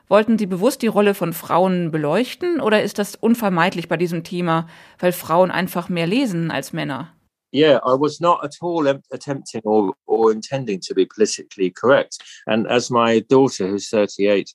Wollten 0.09 0.39
Sie 0.39 0.47
bewusst 0.47 0.83
die 0.83 0.87
Rolle 0.87 1.15
von 1.15 1.33
Frauen 1.33 1.91
beleuchten 1.91 2.61
oder 2.61 2.83
ist 2.83 2.99
das 2.99 3.15
unvermeidlich 3.17 3.89
bei 3.89 3.97
diesem 3.97 4.23
Thema, 4.23 4.69
weil 4.99 5.13
Frauen 5.13 5.51
einfach 5.51 5.89
mehr 5.89 6.07
lesen 6.07 6.51
als 6.51 6.73
Männer? 6.73 7.15
Yeah, 7.55 7.79
I 7.85 7.97
was 7.97 8.21
not 8.21 8.43
at 8.43 8.57
all 8.61 8.89
attempting 9.13 9.63
or, 9.63 9.95
or 10.07 10.33
intending 10.33 10.81
to 10.81 10.95
be 10.95 11.07
politically 11.07 11.71
correct. 11.71 12.19
And 12.47 12.67
as 12.67 12.91
my 12.91 13.21
daughter, 13.21 13.69
who's 13.69 13.89
38, 13.89 14.53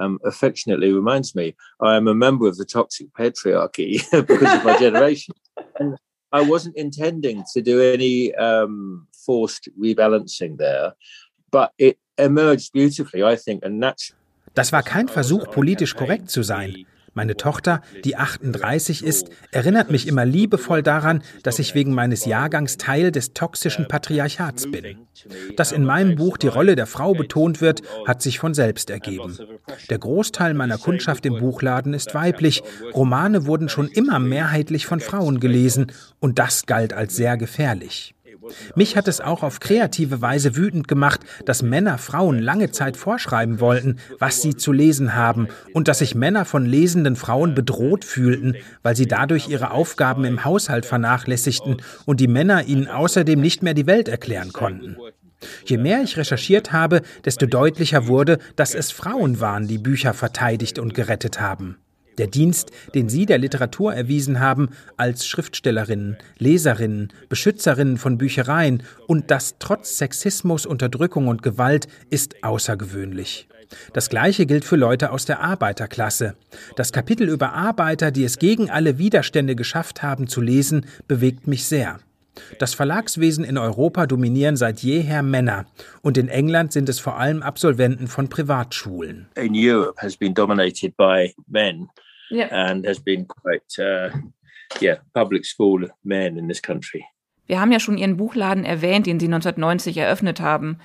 um, 0.00 0.18
affectionately 0.24 0.92
reminds 0.92 1.34
me, 1.34 1.54
I 1.80 1.94
am 1.94 2.08
a 2.08 2.14
member 2.14 2.48
of 2.48 2.56
the 2.56 2.64
toxic 2.64 3.06
patriarchy 3.16 4.02
because 4.26 4.52
of 4.52 4.64
my 4.64 4.76
generation. 4.80 5.34
And 5.78 5.96
I 6.32 6.42
wasn't 6.42 6.76
intending 6.76 7.44
to 7.54 7.62
do 7.62 7.80
any 7.80 8.34
um, 8.34 9.06
forced 9.24 9.68
rebalancing 9.80 10.58
there, 10.58 10.94
but 11.50 11.72
it 11.78 11.98
emerged 12.18 12.72
beautifully, 12.72 13.22
I 13.22 13.36
think, 13.36 13.64
and 13.64 13.78
naturally. 13.78 14.19
Das 14.54 14.72
war 14.72 14.82
kein 14.82 15.08
Versuch, 15.08 15.50
politisch 15.50 15.94
korrekt 15.94 16.30
zu 16.30 16.42
sein. 16.42 16.86
Meine 17.12 17.36
Tochter, 17.36 17.82
die 18.04 18.16
38 18.16 19.04
ist, 19.04 19.30
erinnert 19.50 19.90
mich 19.90 20.06
immer 20.06 20.24
liebevoll 20.24 20.82
daran, 20.82 21.22
dass 21.42 21.58
ich 21.58 21.74
wegen 21.74 21.92
meines 21.92 22.24
Jahrgangs 22.24 22.76
Teil 22.76 23.10
des 23.10 23.32
toxischen 23.32 23.88
Patriarchats 23.88 24.70
bin. 24.70 25.08
Dass 25.56 25.72
in 25.72 25.84
meinem 25.84 26.14
Buch 26.14 26.36
die 26.36 26.46
Rolle 26.46 26.76
der 26.76 26.86
Frau 26.86 27.14
betont 27.14 27.60
wird, 27.60 27.82
hat 28.06 28.22
sich 28.22 28.38
von 28.38 28.54
selbst 28.54 28.90
ergeben. 28.90 29.36
Der 29.90 29.98
Großteil 29.98 30.54
meiner 30.54 30.78
Kundschaft 30.78 31.26
im 31.26 31.40
Buchladen 31.40 31.94
ist 31.94 32.14
weiblich. 32.14 32.62
Romane 32.94 33.44
wurden 33.44 33.68
schon 33.68 33.88
immer 33.88 34.20
mehrheitlich 34.20 34.86
von 34.86 35.00
Frauen 35.00 35.40
gelesen 35.40 35.90
und 36.20 36.38
das 36.38 36.66
galt 36.66 36.92
als 36.92 37.16
sehr 37.16 37.36
gefährlich. 37.36 38.14
Mich 38.74 38.96
hat 38.96 39.08
es 39.08 39.20
auch 39.20 39.42
auf 39.42 39.60
kreative 39.60 40.20
Weise 40.22 40.56
wütend 40.56 40.88
gemacht, 40.88 41.20
dass 41.44 41.62
Männer 41.62 41.98
Frauen 41.98 42.38
lange 42.38 42.70
Zeit 42.70 42.96
vorschreiben 42.96 43.60
wollten, 43.60 43.98
was 44.18 44.42
sie 44.42 44.56
zu 44.56 44.72
lesen 44.72 45.14
haben 45.14 45.48
und 45.72 45.88
dass 45.88 45.98
sich 45.98 46.14
Männer 46.14 46.44
von 46.44 46.66
lesenden 46.66 47.16
Frauen 47.16 47.54
bedroht 47.54 48.04
fühlten, 48.04 48.56
weil 48.82 48.96
sie 48.96 49.06
dadurch 49.06 49.48
ihre 49.48 49.70
Aufgaben 49.70 50.24
im 50.24 50.44
Haushalt 50.44 50.86
vernachlässigten 50.86 51.82
und 52.06 52.20
die 52.20 52.28
Männer 52.28 52.64
ihnen 52.64 52.88
außerdem 52.88 53.40
nicht 53.40 53.62
mehr 53.62 53.74
die 53.74 53.86
Welt 53.86 54.08
erklären 54.08 54.52
konnten. 54.52 54.96
Je 55.64 55.78
mehr 55.78 56.02
ich 56.02 56.16
recherchiert 56.16 56.72
habe, 56.72 57.02
desto 57.24 57.46
deutlicher 57.46 58.06
wurde, 58.06 58.38
dass 58.56 58.74
es 58.74 58.90
Frauen 58.90 59.40
waren, 59.40 59.68
die 59.68 59.78
Bücher 59.78 60.12
verteidigt 60.12 60.78
und 60.78 60.94
gerettet 60.94 61.40
haben. 61.40 61.76
Der 62.20 62.26
Dienst, 62.26 62.70
den 62.94 63.08
Sie 63.08 63.24
der 63.24 63.38
Literatur 63.38 63.94
erwiesen 63.94 64.40
haben, 64.40 64.68
als 64.98 65.26
Schriftstellerinnen, 65.26 66.18
Leserinnen, 66.36 67.14
Beschützerinnen 67.30 67.96
von 67.96 68.18
Büchereien 68.18 68.82
und 69.06 69.30
das 69.30 69.54
trotz 69.58 69.96
Sexismus, 69.96 70.66
Unterdrückung 70.66 71.28
und 71.28 71.42
Gewalt, 71.42 71.88
ist 72.10 72.44
außergewöhnlich. 72.44 73.48
Das 73.94 74.10
Gleiche 74.10 74.44
gilt 74.44 74.66
für 74.66 74.76
Leute 74.76 75.12
aus 75.12 75.24
der 75.24 75.40
Arbeiterklasse. 75.40 76.36
Das 76.76 76.92
Kapitel 76.92 77.26
über 77.26 77.54
Arbeiter, 77.54 78.10
die 78.10 78.24
es 78.24 78.38
gegen 78.38 78.68
alle 78.68 78.98
Widerstände 78.98 79.56
geschafft 79.56 80.02
haben 80.02 80.26
zu 80.26 80.42
lesen, 80.42 80.84
bewegt 81.08 81.46
mich 81.46 81.64
sehr. 81.64 82.00
Das 82.58 82.74
Verlagswesen 82.74 83.44
in 83.44 83.56
Europa 83.56 84.06
dominieren 84.06 84.58
seit 84.58 84.80
jeher 84.80 85.22
Männer 85.22 85.64
und 86.02 86.18
in 86.18 86.28
England 86.28 86.72
sind 86.72 86.90
es 86.90 87.00
vor 87.00 87.16
allem 87.16 87.42
Absolventen 87.42 88.08
von 88.08 88.28
Privatschulen. 88.28 89.28
In 89.36 89.54
Europe 89.54 90.02
has 90.02 90.18
been 90.18 90.34
dominated 90.34 90.94
by 90.98 91.34
men 91.48 91.88
yeah. 92.30 92.48
and 92.50 92.86
has 92.86 92.98
been 92.98 93.26
quite 93.26 93.78
uh, 93.78 94.10
yeah, 94.80 94.98
public 95.14 95.44
school 95.44 95.88
men 96.02 96.36
in 96.36 96.48
this 96.48 96.62
country. 96.62 97.04
Wir 97.46 97.60
haben 97.60 97.72
ja 97.72 97.80
schon 97.80 97.98
Ihren 97.98 98.16
Buchladen 98.16 98.64
erwähnt, 98.64 99.06
den 99.06 99.18
Sie 99.18 99.26
1990 99.26 99.96
eröffnet 99.96 100.40
haben. 100.40 100.78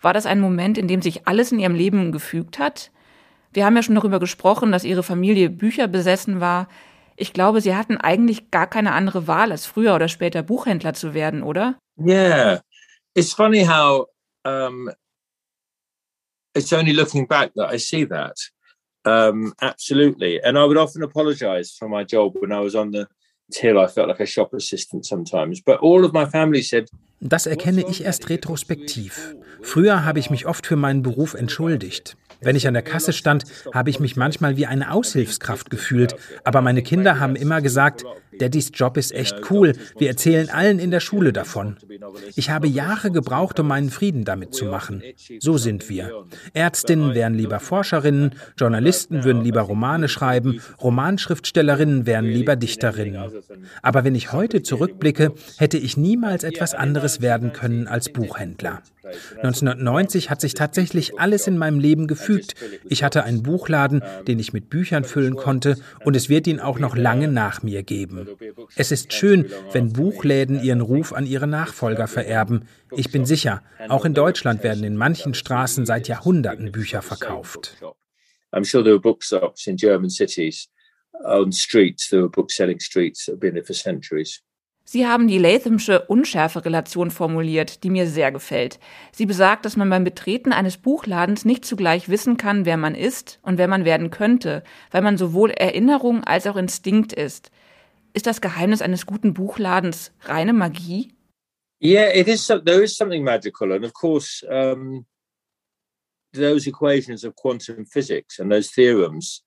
War 0.00 0.14
das 0.14 0.24
ein 0.24 0.40
Moment, 0.40 0.78
in 0.78 0.88
dem 0.88 1.02
sich 1.02 1.26
alles 1.26 1.52
in 1.52 1.58
Ihrem 1.58 1.74
Leben 1.74 2.10
gefügt 2.10 2.58
hat? 2.58 2.90
Wir 3.52 3.64
haben 3.64 3.76
ja 3.76 3.82
schon 3.82 3.94
darüber 3.94 4.18
gesprochen, 4.18 4.72
dass 4.72 4.84
Ihre 4.84 5.02
Familie 5.02 5.50
Bücher 5.50 5.88
besessen 5.88 6.40
war. 6.40 6.68
Ich 7.16 7.32
glaube, 7.32 7.60
Sie 7.60 7.74
hatten 7.74 7.96
eigentlich 7.96 8.50
gar 8.50 8.66
keine 8.66 8.92
andere 8.92 9.26
Wahl, 9.26 9.50
als 9.52 9.66
früher 9.66 9.94
oder 9.94 10.08
später 10.08 10.42
Buchhändler 10.42 10.94
zu 10.94 11.14
werden, 11.14 11.42
oder? 11.42 11.78
Yeah, 11.98 12.60
it's 13.14 13.32
funny 13.32 13.64
how 13.64 14.06
um, 14.44 14.90
it's 16.54 16.72
only 16.72 16.92
looking 16.92 17.26
back 17.26 17.52
that 17.54 17.72
I 17.72 17.78
see 17.78 18.06
that. 18.06 18.36
Um, 19.06 19.54
absolutely, 19.62 20.40
and 20.42 20.58
I 20.58 20.64
would 20.64 20.76
often 20.76 21.02
apologize 21.02 21.76
for 21.78 21.88
my 21.88 22.04
job 22.04 22.34
when 22.40 22.50
I 22.50 22.60
was 22.60 22.74
on 22.74 22.90
the 22.90 23.06
till. 23.52 23.78
I 23.78 23.86
felt 23.86 24.08
like 24.08 24.20
a 24.20 24.26
shop 24.26 24.52
assistant 24.52 25.06
sometimes. 25.06 25.62
But 25.62 25.78
all 25.80 26.04
of 26.04 26.12
my 26.12 26.26
family 26.26 26.62
said, 26.62 26.88
das 27.20 27.46
erkenne 27.46 27.84
ich 27.88 28.04
erst 28.04 28.28
retrospektiv. 28.28 29.36
Früher 29.62 30.04
habe 30.04 30.18
ich 30.18 30.28
mich 30.28 30.46
oft 30.46 30.66
für 30.66 30.76
meinen 30.76 31.02
Beruf 31.02 31.34
entschuldigt. 31.34 32.16
Wenn 32.40 32.56
ich 32.56 32.68
an 32.68 32.74
der 32.74 32.82
Kasse 32.82 33.12
stand, 33.12 33.44
habe 33.72 33.90
ich 33.90 34.00
mich 34.00 34.16
manchmal 34.16 34.56
wie 34.56 34.66
eine 34.66 34.92
Aushilfskraft 34.92 35.70
gefühlt, 35.70 36.16
aber 36.44 36.60
meine 36.60 36.82
Kinder 36.82 37.18
haben 37.18 37.36
immer 37.36 37.62
gesagt, 37.62 38.04
Daddys 38.38 38.70
Job 38.74 38.96
ist 38.96 39.12
echt 39.12 39.50
cool, 39.50 39.72
wir 39.98 40.08
erzählen 40.08 40.50
allen 40.50 40.78
in 40.78 40.90
der 40.90 41.00
Schule 41.00 41.32
davon. 41.32 41.76
Ich 42.34 42.50
habe 42.50 42.66
Jahre 42.66 43.10
gebraucht, 43.10 43.58
um 43.60 43.68
meinen 43.68 43.90
Frieden 43.90 44.24
damit 44.24 44.54
zu 44.54 44.66
machen. 44.66 45.02
So 45.38 45.58
sind 45.58 45.88
wir. 45.88 46.24
Ärztinnen 46.52 47.14
wären 47.14 47.34
lieber 47.34 47.60
Forscherinnen, 47.60 48.32
Journalisten 48.56 49.24
würden 49.24 49.42
lieber 49.42 49.62
Romane 49.62 50.08
schreiben, 50.08 50.60
Romanschriftstellerinnen 50.82 52.06
wären 52.06 52.26
lieber 52.26 52.56
Dichterinnen. 52.56 53.30
Aber 53.82 54.04
wenn 54.04 54.14
ich 54.14 54.32
heute 54.32 54.62
zurückblicke, 54.62 55.32
hätte 55.58 55.78
ich 55.78 55.96
niemals 55.96 56.44
etwas 56.44 56.74
anderes 56.74 57.20
werden 57.20 57.52
können 57.52 57.86
als 57.86 58.12
Buchhändler. 58.12 58.82
1990 59.42 60.30
hat 60.30 60.40
sich 60.40 60.54
tatsächlich 60.54 61.18
alles 61.18 61.46
in 61.46 61.58
meinem 61.58 61.78
Leben 61.78 62.06
gefügt. 62.06 62.54
Ich 62.88 63.04
hatte 63.04 63.24
einen 63.24 63.42
Buchladen, 63.42 64.02
den 64.26 64.38
ich 64.38 64.52
mit 64.52 64.68
Büchern 64.68 65.04
füllen 65.04 65.36
konnte, 65.36 65.76
und 66.04 66.16
es 66.16 66.28
wird 66.28 66.46
ihn 66.46 66.60
auch 66.60 66.78
noch 66.78 66.96
lange 66.96 67.28
nach 67.28 67.62
mir 67.62 67.82
geben. 67.82 68.25
Es 68.76 68.92
ist 68.92 69.12
schön, 69.12 69.50
wenn 69.72 69.92
Buchläden 69.92 70.62
ihren 70.62 70.80
Ruf 70.80 71.12
an 71.12 71.26
ihre 71.26 71.46
Nachfolger 71.46 72.06
vererben. 72.08 72.68
Ich 72.92 73.10
bin 73.10 73.26
sicher, 73.26 73.62
auch 73.88 74.04
in 74.04 74.14
Deutschland 74.14 74.62
werden 74.62 74.84
in 74.84 74.96
manchen 74.96 75.34
Straßen 75.34 75.86
seit 75.86 76.08
Jahrhunderten 76.08 76.72
Bücher 76.72 77.02
verkauft. 77.02 77.76
I'm 78.52 78.64
sure 78.64 78.82
there 78.82 78.94
were 78.94 79.00
bookshops 79.00 79.66
in 79.66 79.76
German 79.76 80.08
cities 80.08 80.68
on 81.24 81.52
streets. 81.52 82.08
There 82.08 82.22
were 82.22 82.30
bookselling 82.30 82.80
streets 82.80 83.26
that 83.26 83.34
have 83.34 83.40
been 83.40 83.54
there 83.54 83.64
for 83.64 83.74
centuries. 83.74 84.42
Sie 84.88 85.04
haben 85.04 85.26
die 85.26 85.38
Lathamsche 85.38 86.02
Unschärfe-Relation 86.02 87.10
formuliert, 87.10 87.82
die 87.82 87.90
mir 87.90 88.06
sehr 88.06 88.30
gefällt. 88.30 88.78
Sie 89.10 89.26
besagt, 89.26 89.64
dass 89.64 89.76
man 89.76 89.90
beim 89.90 90.04
Betreten 90.04 90.52
eines 90.52 90.76
Buchladens 90.76 91.44
nicht 91.44 91.64
zugleich 91.64 92.08
wissen 92.08 92.36
kann, 92.36 92.66
wer 92.66 92.76
man 92.76 92.94
ist 92.94 93.40
und 93.42 93.58
wer 93.58 93.66
man 93.66 93.84
werden 93.84 94.10
könnte, 94.12 94.62
weil 94.92 95.02
man 95.02 95.18
sowohl 95.18 95.50
Erinnerung 95.50 96.22
als 96.22 96.46
auch 96.46 96.54
Instinkt 96.54 97.12
ist. 97.12 97.50
Ist 98.16 98.26
das 98.26 98.40
Geheimnis 98.40 98.80
eines 98.80 99.04
guten 99.04 99.34
Buchladens 99.34 100.10
reine 100.22 100.54
Magie? 100.54 101.12
Yeah, 101.78 102.08
it 102.14 102.28
is. 102.28 102.46
There 102.46 102.82
is 102.82 102.96
something 102.96 103.22
magical, 103.22 103.72
and 103.72 103.84
of 103.84 103.92
course, 103.92 104.42
um, 104.50 105.04
those 106.32 106.66
equations 106.66 107.24
of 107.24 107.34
quantum 107.36 107.84
physics 107.84 108.38
and 108.38 108.50
those 108.50 108.70
theorems 108.70 109.42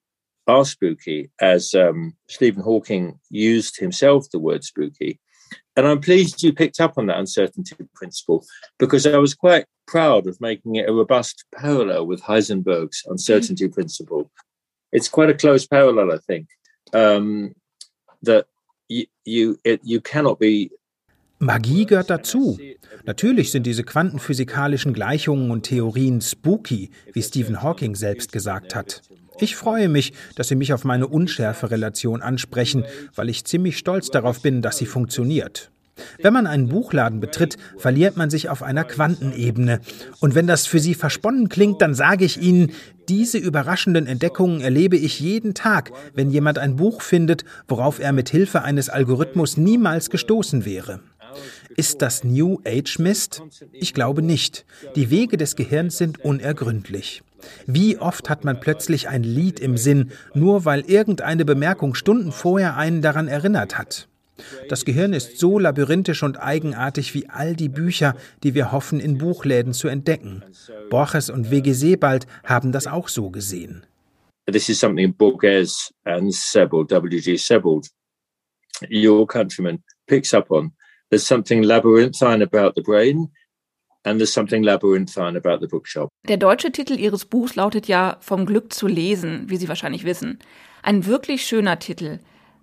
are 0.46 0.64
spooky, 0.66 1.32
as 1.42 1.74
um, 1.74 2.14
Stephen 2.28 2.62
Hawking 2.62 3.20
used 3.32 3.80
himself 3.80 4.30
the 4.30 4.38
word 4.38 4.64
spooky. 4.64 5.20
And 5.76 5.88
I'm 5.88 6.00
pleased 6.00 6.44
you 6.44 6.54
picked 6.54 6.80
up 6.80 7.00
on 7.00 7.08
that 7.08 7.18
uncertainty 7.18 7.76
principle 7.96 8.46
because 8.78 9.08
I 9.08 9.18
was 9.18 9.34
quite 9.34 9.66
proud 9.88 10.28
of 10.28 10.40
making 10.40 10.76
it 10.76 10.88
a 10.88 10.94
robust 10.94 11.44
parallel 11.56 12.06
with 12.06 12.22
Heisenberg's 12.22 13.02
uncertainty 13.08 13.66
mm-hmm. 13.66 13.74
principle. 13.74 14.30
It's 14.92 15.10
quite 15.10 15.32
a 15.32 15.34
close 15.34 15.66
parallel, 15.66 16.12
I 16.12 16.20
think, 16.20 16.50
um, 16.94 17.56
that 18.22 18.46
Magie 21.40 21.86
gehört 21.86 22.10
dazu. 22.10 22.60
Natürlich 23.06 23.52
sind 23.52 23.66
diese 23.66 23.84
quantenphysikalischen 23.84 24.94
Gleichungen 24.94 25.52
und 25.52 25.64
Theorien 25.64 26.20
spooky, 26.20 26.90
wie 27.14 27.22
Stephen 27.22 27.64
Hawking 27.64 27.96
selbst 27.96 28.32
gesagt 28.32 28.76
hat. 28.76 29.04
Ich 29.40 29.56
freue 29.56 29.88
mich, 29.88 30.12
dass 30.36 30.50
Sie 30.50 30.56
mich 30.56 30.74
auf 30.74 30.84
meine 30.84 31.08
Unschärfe-Relation 31.08 32.22
ansprechen, 32.22 32.84
weil 33.16 33.30
ich 33.30 33.46
ziemlich 33.46 33.78
stolz 33.78 34.10
darauf 34.10 34.42
bin, 34.42 34.62
dass 34.62 34.78
sie 34.78 34.86
funktioniert. 34.86 35.72
Wenn 36.22 36.34
man 36.34 36.48
einen 36.48 36.70
Buchladen 36.70 37.20
betritt, 37.20 37.58
verliert 37.78 38.18
man 38.18 38.30
sich 38.30 38.50
auf 38.50 38.64
einer 38.64 38.84
Quantenebene. 38.84 39.80
Und 40.20 40.36
wenn 40.36 40.48
das 40.48 40.66
für 40.66 40.80
Sie 40.80 40.96
versponnen 40.96 41.50
klingt, 41.50 41.82
dann 41.82 41.94
sage 41.94 42.26
ich 42.26 42.42
Ihnen, 42.42 42.72
diese 43.08 43.38
überraschenden 43.38 44.06
Entdeckungen 44.06 44.62
erlebe 44.62 44.96
ich 44.96 45.20
jeden 45.20 45.56
Tag, 45.56 45.92
wenn 46.14 46.30
jemand 46.30 46.60
ein 46.60 46.76
Buch 46.76 47.02
findet, 47.02 47.44
worauf 47.68 48.00
er 48.00 48.14
mit 48.14 48.30
Hilfe 48.30 48.62
eines 48.62 48.90
Algorithmus 48.90 49.58
niemals 49.58 50.10
gestoßen 50.10 50.66
wäre. 50.66 51.00
Ist 51.76 52.02
das 52.02 52.24
New 52.24 52.60
Age 52.66 53.00
Mist? 53.00 53.42
Ich 53.72 53.94
glaube 53.94 54.22
nicht. 54.22 54.66
Die 54.96 55.10
Wege 55.10 55.38
des 55.38 55.56
Gehirns 55.56 55.98
sind 55.98 56.24
unergründlich. 56.24 57.24
Wie 57.66 57.98
oft 57.98 58.30
hat 58.30 58.44
man 58.44 58.60
plötzlich 58.60 59.08
ein 59.08 59.24
Lied 59.24 59.60
im 59.60 59.78
Sinn, 59.78 60.12
nur 60.34 60.66
weil 60.66 60.82
irgendeine 60.82 61.46
Bemerkung 61.46 61.96
Stunden 61.96 62.32
vorher 62.32 62.76
einen 62.76 63.02
daran 63.02 63.28
erinnert 63.28 63.78
hat? 63.78 64.09
Das 64.68 64.86
Gehirn 64.86 65.14
ist 65.14 65.40
so 65.40 65.60
labyrinthisch 65.60 66.24
und 66.24 66.38
eigenartig 66.38 67.14
wie 67.14 67.30
all 67.30 67.56
die 67.56 67.70
Bücher, 67.70 68.16
die 68.44 68.54
wir 68.54 68.72
hoffen, 68.72 69.00
in 69.00 69.18
Buchläden 69.18 69.74
zu 69.74 69.88
entdecken. 69.88 70.44
Borges 70.90 71.30
und 71.30 71.52
W.G. 71.52 71.74
Sebald 71.74 72.28
haben 72.44 72.72
das 72.72 72.88
auch 72.88 73.08
so 73.08 73.30
gesehen. 73.30 73.86
This 74.52 74.70
is 74.70 74.80
something 74.80 75.14
Borges 75.14 75.94
and 76.06 76.34
Sebald, 76.34 76.92
W.G. 76.92 77.38
Sebald, 77.38 77.88
your 78.92 79.28
countryman, 79.28 79.84
picks 80.08 80.34
up 80.34 80.50
on. 80.50 80.72
There's 81.10 81.26
something 81.26 81.64
labyrinthine 81.64 82.44
about 82.44 82.74
the 82.76 82.82
brain 82.82 83.32
And 84.04 84.18
there's 84.18 84.34
something 84.34 84.64
labyrinthine 84.64 85.36
about 85.36 85.60
the 85.60 85.68
bookshop. 85.68 86.10
Der 86.28 86.38
deutsche 86.38 86.72
Titel 86.72 86.98
Ihres 86.98 87.26
Buchs 87.26 87.56
lautet 87.56 87.88
ja 87.88 88.18
Vom 88.22 88.46
Glück 88.46 88.72
zu 88.72 88.88
lesen, 88.88 89.50
wie 89.50 89.58
Sie 89.58 89.68
wahrscheinlich 89.68 90.06
wissen. 90.06 90.40
Ein 90.82 91.06
wirklich 91.06 91.46
schöner 91.46 91.80
Titel. 91.80 92.20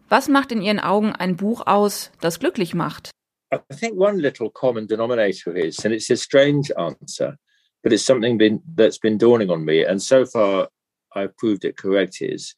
Was 0.08 0.28
macht 0.28 0.52
in 0.52 0.62
Ihren 0.62 0.80
Augen 0.80 1.12
ein 1.12 1.36
Buch 1.36 1.66
aus, 1.66 2.10
das 2.20 2.38
glücklich 2.38 2.74
macht? 2.74 3.10
I 3.52 3.58
think 3.74 3.98
one 3.98 4.18
little 4.18 4.50
common 4.50 4.86
denominator 4.86 5.54
is, 5.54 5.84
and 5.84 5.94
it's 5.94 6.10
a 6.10 6.16
strange 6.16 6.70
answer, 6.76 7.36
but 7.82 7.92
it's 7.92 8.04
something 8.04 8.38
been, 8.38 8.60
that's 8.74 8.98
been 8.98 9.18
dawning 9.18 9.50
on 9.50 9.64
me, 9.64 9.84
and 9.84 10.02
so 10.02 10.24
far 10.24 10.68
I've 11.14 11.36
proved 11.36 11.64
it 11.64 11.76
correct, 11.76 12.20
is 12.20 12.54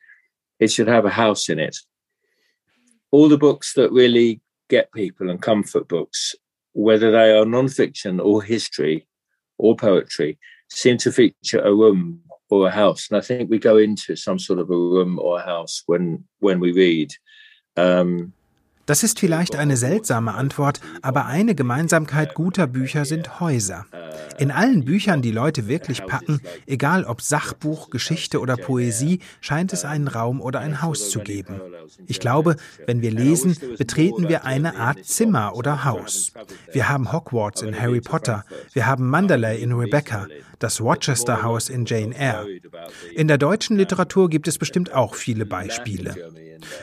it 0.59 0.71
should 0.71 0.89
have 0.89 1.05
a 1.05 1.11
house 1.11 1.49
in 1.49 1.59
it. 1.59 1.77
All 3.11 3.29
the 3.29 3.39
books 3.39 3.75
that 3.75 3.93
really 3.93 4.41
get 4.69 4.93
people 4.93 5.31
and 5.31 5.41
comfort 5.41 5.89
books 5.89 6.35
whether 6.79 7.11
they 7.11 7.33
are 7.33 7.45
non-fiction 7.45 8.21
or 8.21 8.41
history 8.41 9.05
or 9.59 9.75
poetry, 9.75 10.39
seem 10.71 10.97
to 10.99 11.11
feature 11.11 11.61
a 11.61 11.75
room 11.75 12.21
or 12.51 12.69
a 12.69 12.71
house. 12.71 13.09
And 13.11 13.19
I 13.19 13.21
think 13.21 13.51
we 13.51 13.59
go 13.59 13.77
into 13.77 14.15
some 14.15 14.39
sort 14.39 14.61
of 14.61 14.71
a 14.71 14.77
room 14.77 15.19
or 15.19 15.41
a 15.41 15.45
house 15.45 15.83
when 15.87 16.25
when 16.39 16.61
we 16.61 16.73
read. 16.73 17.11
Um, 17.79 18.33
Das 18.89 19.03
ist 19.03 19.21
vielleicht 19.21 19.55
eine 19.55 19.77
seltsame 19.77 20.33
Antwort, 20.33 20.81
aber 21.03 21.27
eine 21.27 21.55
Gemeinsamkeit 21.55 22.33
guter 22.33 22.67
Bücher 22.67 23.05
sind 23.05 23.39
Häuser. 23.39 23.85
In 24.39 24.51
allen 24.51 24.87
Büchern, 24.87 25.21
die 25.21 25.31
Leute 25.31 25.69
wirklich 25.69 26.07
packen, 26.07 26.41
egal 26.67 27.05
ob 27.05 27.21
Sachbuch, 27.21 27.91
Geschichte 27.91 28.41
oder 28.41 28.57
Poesie, 28.57 29.21
scheint 29.43 29.75
es 29.75 29.85
einen 29.85 30.09
Raum 30.09 30.41
oder 30.41 30.61
ein 30.61 30.81
Haus 30.81 31.11
zu 31.11 31.21
geben. 31.21 31.61
Ich 32.07 32.19
glaube, 32.19 32.57
wenn 32.87 33.03
wir 33.03 33.11
lesen, 33.11 33.59
betreten 33.77 34.31
wir 34.31 34.47
eine 34.47 34.77
Art 34.77 35.05
Zimmer 35.05 35.55
oder 35.55 35.85
Haus. 35.85 36.33
Wir 36.73 36.89
haben 36.89 37.13
Hogwarts 37.13 37.61
in 37.61 37.79
Harry 37.79 38.01
Potter, 38.01 38.47
wir 38.73 38.87
haben 38.87 39.11
Mandalay 39.11 39.61
in 39.61 39.75
Rebecca, 39.75 40.29
das 40.61 40.81
Rochester 40.81 41.43
House 41.43 41.69
in 41.69 41.85
Jane 41.85 42.17
Eyre. 42.17 42.47
In 43.15 43.29
der 43.29 43.37
deutschen 43.37 43.77
Literatur 43.77 44.31
gibt 44.31 44.49
es 44.49 44.57
bestimmt 44.57 44.95
auch 44.95 45.15
viele 45.15 45.45
Beispiele. 45.45 46.33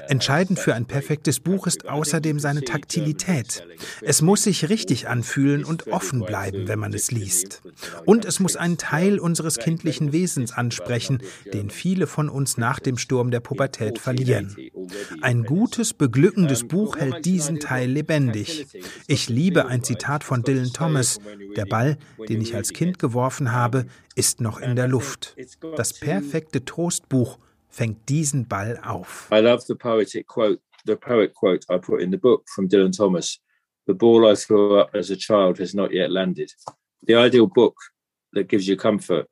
Entscheidend 0.07 0.59
für 0.59 0.75
ein 0.75 0.85
perfektes 0.85 1.39
Buch 1.39 1.67
ist 1.67 1.87
außerdem 1.95 2.39
seine 2.39 2.61
Taktilität. 2.61 3.65
Es 4.01 4.21
muss 4.21 4.43
sich 4.43 4.69
richtig 4.69 5.07
anfühlen 5.07 5.63
und 5.63 5.87
offen 5.87 6.25
bleiben, 6.25 6.67
wenn 6.67 6.79
man 6.79 6.93
es 6.93 7.11
liest. 7.11 7.61
Und 8.05 8.25
es 8.25 8.39
muss 8.39 8.57
einen 8.57 8.77
Teil 8.77 9.17
unseres 9.17 9.57
kindlichen 9.57 10.11
Wesens 10.11 10.51
ansprechen, 10.51 11.21
den 11.53 11.69
viele 11.69 12.05
von 12.05 12.29
uns 12.29 12.57
nach 12.57 12.79
dem 12.79 12.97
Sturm 12.97 13.31
der 13.31 13.39
Pubertät 13.39 13.97
verlieren. 13.97 14.55
Ein 15.21 15.43
gutes, 15.43 15.93
beglückendes 15.93 16.67
Buch 16.67 16.97
hält 16.97 17.25
diesen 17.25 17.59
Teil 17.59 17.89
lebendig. 17.89 18.67
Ich 19.07 19.29
liebe 19.29 19.67
ein 19.67 19.83
Zitat 19.83 20.23
von 20.23 20.43
Dylan 20.43 20.73
Thomas. 20.73 21.19
Der 21.55 21.65
Ball, 21.65 21.97
den 22.27 22.41
ich 22.41 22.55
als 22.55 22.73
Kind 22.73 22.99
geworfen 22.99 23.53
habe, 23.53 23.85
ist 24.15 24.41
noch 24.41 24.59
in 24.59 24.75
der 24.75 24.87
Luft. 24.87 25.35
Das 25.77 25.93
perfekte 25.93 26.65
Trostbuch 26.65 27.39
fängt 27.69 28.07
diesen 28.07 28.47
Ball 28.47 28.79
auf. 28.83 29.29
I 29.31 29.39
love 29.39 29.63
the 29.67 29.75
poetic 29.75 30.27
quote, 30.27 30.61
the 30.85 30.95
poet 30.95 31.33
quote 31.33 31.65
I 31.69 31.77
put 31.77 32.01
in 32.01 32.11
the 32.11 32.17
book 32.17 32.43
from 32.53 32.67
Dylan 32.67 32.95
Thomas. 32.95 33.39
The 33.87 33.93
ball 33.93 34.27
I 34.27 34.35
threw 34.35 34.79
up 34.79 34.91
as 34.95 35.11
a 35.11 35.15
child 35.15 35.59
has 35.59 35.73
not 35.73 35.91
yet 35.91 36.11
landed. 36.11 36.51
The 37.07 37.15
ideal 37.15 37.47
book 37.47 37.75
that 38.33 38.47
gives 38.47 38.67
you 38.67 38.75
comfort 38.77 39.27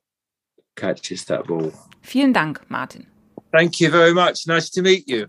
catches 0.76 1.24
that 1.26 1.46
ball. 1.46 1.72
Vielen 2.02 2.32
Dank, 2.32 2.60
Martin. 2.68 3.06
Thank 3.52 3.80
you 3.80 3.90
very 3.90 4.12
much. 4.12 4.46
Nice 4.46 4.70
to 4.70 4.82
meet 4.82 5.08
you. 5.08 5.26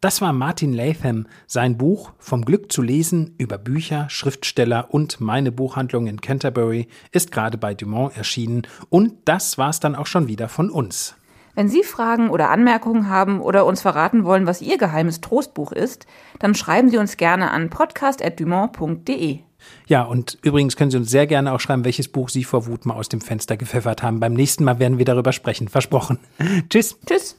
Das 0.00 0.20
war 0.20 0.32
Martin 0.32 0.72
Latham. 0.72 1.26
Sein 1.46 1.76
Buch 1.78 2.12
Vom 2.18 2.44
Glück 2.44 2.70
zu 2.70 2.82
lesen 2.82 3.34
über 3.38 3.58
Bücher, 3.58 4.08
Schriftsteller 4.08 4.92
und 4.92 5.20
meine 5.20 5.52
Buchhandlung 5.52 6.06
in 6.06 6.20
Canterbury 6.20 6.86
ist 7.12 7.32
gerade 7.32 7.58
bei 7.58 7.74
Dumont 7.74 8.16
erschienen. 8.16 8.66
Und 8.88 9.14
das 9.24 9.58
war's 9.58 9.80
dann 9.80 9.96
auch 9.96 10.06
schon 10.06 10.28
wieder 10.28 10.48
von 10.48 10.70
uns. 10.70 11.16
Wenn 11.56 11.68
Sie 11.70 11.82
Fragen 11.82 12.28
oder 12.28 12.50
Anmerkungen 12.50 13.08
haben 13.08 13.40
oder 13.40 13.64
uns 13.64 13.80
verraten 13.80 14.24
wollen, 14.24 14.46
was 14.46 14.60
Ihr 14.60 14.76
geheimes 14.76 15.22
Trostbuch 15.22 15.72
ist, 15.72 16.06
dann 16.38 16.54
schreiben 16.54 16.90
Sie 16.90 16.98
uns 16.98 17.16
gerne 17.16 17.50
an 17.50 17.70
podcast.dumont.de. 17.70 19.38
Ja, 19.86 20.02
und 20.02 20.36
übrigens 20.42 20.76
können 20.76 20.90
Sie 20.90 20.98
uns 20.98 21.10
sehr 21.10 21.26
gerne 21.26 21.54
auch 21.54 21.60
schreiben, 21.60 21.86
welches 21.86 22.08
Buch 22.08 22.28
Sie 22.28 22.44
vor 22.44 22.66
Wut 22.66 22.84
mal 22.84 22.94
aus 22.94 23.08
dem 23.08 23.22
Fenster 23.22 23.56
gepfeffert 23.56 24.02
haben. 24.02 24.20
Beim 24.20 24.34
nächsten 24.34 24.64
Mal 24.64 24.78
werden 24.78 24.98
wir 24.98 25.06
darüber 25.06 25.32
sprechen. 25.32 25.68
Versprochen. 25.68 26.18
Tschüss. 26.68 26.98
Tschüss. 27.06 27.38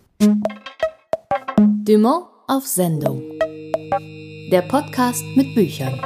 Dumont 1.60 2.26
auf 2.48 2.66
Sendung. 2.66 3.22
Der 4.52 4.64
Podcast 4.64 5.24
mit 5.36 5.54
Büchern. 5.54 6.02